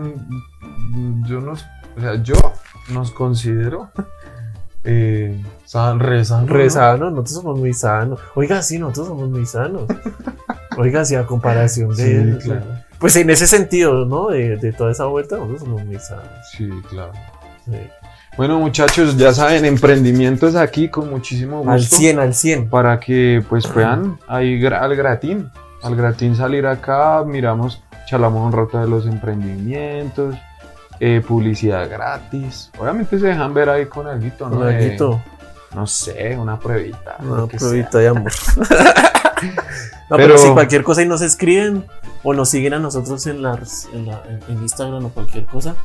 yo 1.29 1.41
nos... 1.41 1.65
O 1.97 2.01
sea, 2.01 2.21
yo 2.21 2.35
nos 2.93 3.13
considero... 3.13 3.91
Eh, 4.85 5.45
san, 5.67 5.99
re 6.01 6.25
sano, 6.25 6.47
¿no? 6.47 6.71
Sano, 6.71 7.11
nosotros 7.11 7.33
somos 7.35 7.59
muy 7.59 7.75
sanos. 7.75 8.21
Oiga, 8.37 8.63
sí, 8.63 8.79
nosotros 8.79 9.09
somos 9.09 9.29
muy 9.29 9.45
sanos. 9.45 9.83
Oiga, 10.79 11.05
sí, 11.05 11.15
a 11.15 11.27
comparación 11.27 11.95
de. 11.95 12.39
Sí, 12.41 12.45
claro. 12.47 12.65
Pues 12.99 13.17
en 13.17 13.31
ese 13.31 13.47
sentido, 13.47 14.05
¿no? 14.05 14.29
De, 14.29 14.57
de 14.57 14.73
toda 14.73 14.91
esa 14.91 15.05
vuelta, 15.07 15.37
nosotros 15.37 15.61
somos 15.61 15.85
muy 15.85 15.99
sanos. 15.99 16.25
Sí, 16.57 16.69
claro. 16.91 17.13
sí. 17.65 17.77
Bueno, 18.37 18.61
muchachos, 18.61 19.17
ya 19.17 19.33
saben, 19.33 19.65
emprendimientos 19.65 20.55
aquí 20.55 20.89
con 20.89 21.11
muchísimo 21.11 21.59
gusto. 21.59 21.73
Al 21.73 21.83
100, 21.83 22.19
al 22.21 22.35
100. 22.35 22.71
Para 22.71 23.01
que 23.01 23.43
pues 23.49 23.67
puedan 23.67 24.19
ahí 24.29 24.65
al 24.65 24.95
gratín, 24.95 25.51
al 25.83 25.97
gratín 25.97 26.37
salir 26.37 26.65
acá, 26.67 27.25
miramos, 27.27 27.83
charlamos 28.07 28.47
un 28.47 28.53
rato 28.53 28.79
de 28.81 28.87
los 28.87 29.07
emprendimientos, 29.07 30.37
eh, 31.01 31.21
publicidad 31.27 31.91
gratis. 31.91 32.71
Obviamente 32.79 33.19
se 33.19 33.27
dejan 33.27 33.53
ver 33.55 33.71
ahí 33.71 33.87
con 33.87 34.07
algo, 34.07 34.49
¿no? 34.49 34.61
De- 34.61 34.75
alguito, 34.77 35.21
no 35.75 35.87
sé, 35.89 36.37
una 36.39 36.61
pruebita. 36.61 37.17
una 37.19 37.49
que 37.49 37.59
sea. 37.59 37.89
de 37.99 38.09
amor. 38.09 38.31
no, 39.47 40.17
pero, 40.17 40.35
Pero- 40.35 40.39
si 40.39 40.49
cualquier 40.51 40.83
cosa 40.85 41.03
y 41.03 41.07
nos 41.07 41.21
escriben 41.23 41.85
o 42.23 42.35
nos 42.35 42.49
siguen 42.51 42.75
a 42.75 42.79
nosotros 42.79 43.27
en, 43.27 43.43
las, 43.43 43.89
en, 43.93 44.07
la- 44.07 44.23
en- 44.49 44.63
Instagram 44.63 45.05
o 45.07 45.09
cualquier 45.11 45.47
cosa. 45.47 45.77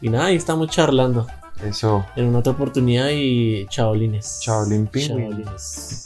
Y 0.00 0.08
nada, 0.08 0.26
ahí 0.26 0.36
estamos 0.36 0.68
charlando 0.68 1.26
Eso. 1.64 2.04
en 2.16 2.26
una 2.26 2.38
otra 2.40 2.52
oportunidad 2.52 3.08
y 3.12 3.66
chaolines. 3.68 4.40
Chaolín. 4.42 4.88
Chaolines. 4.90 6.04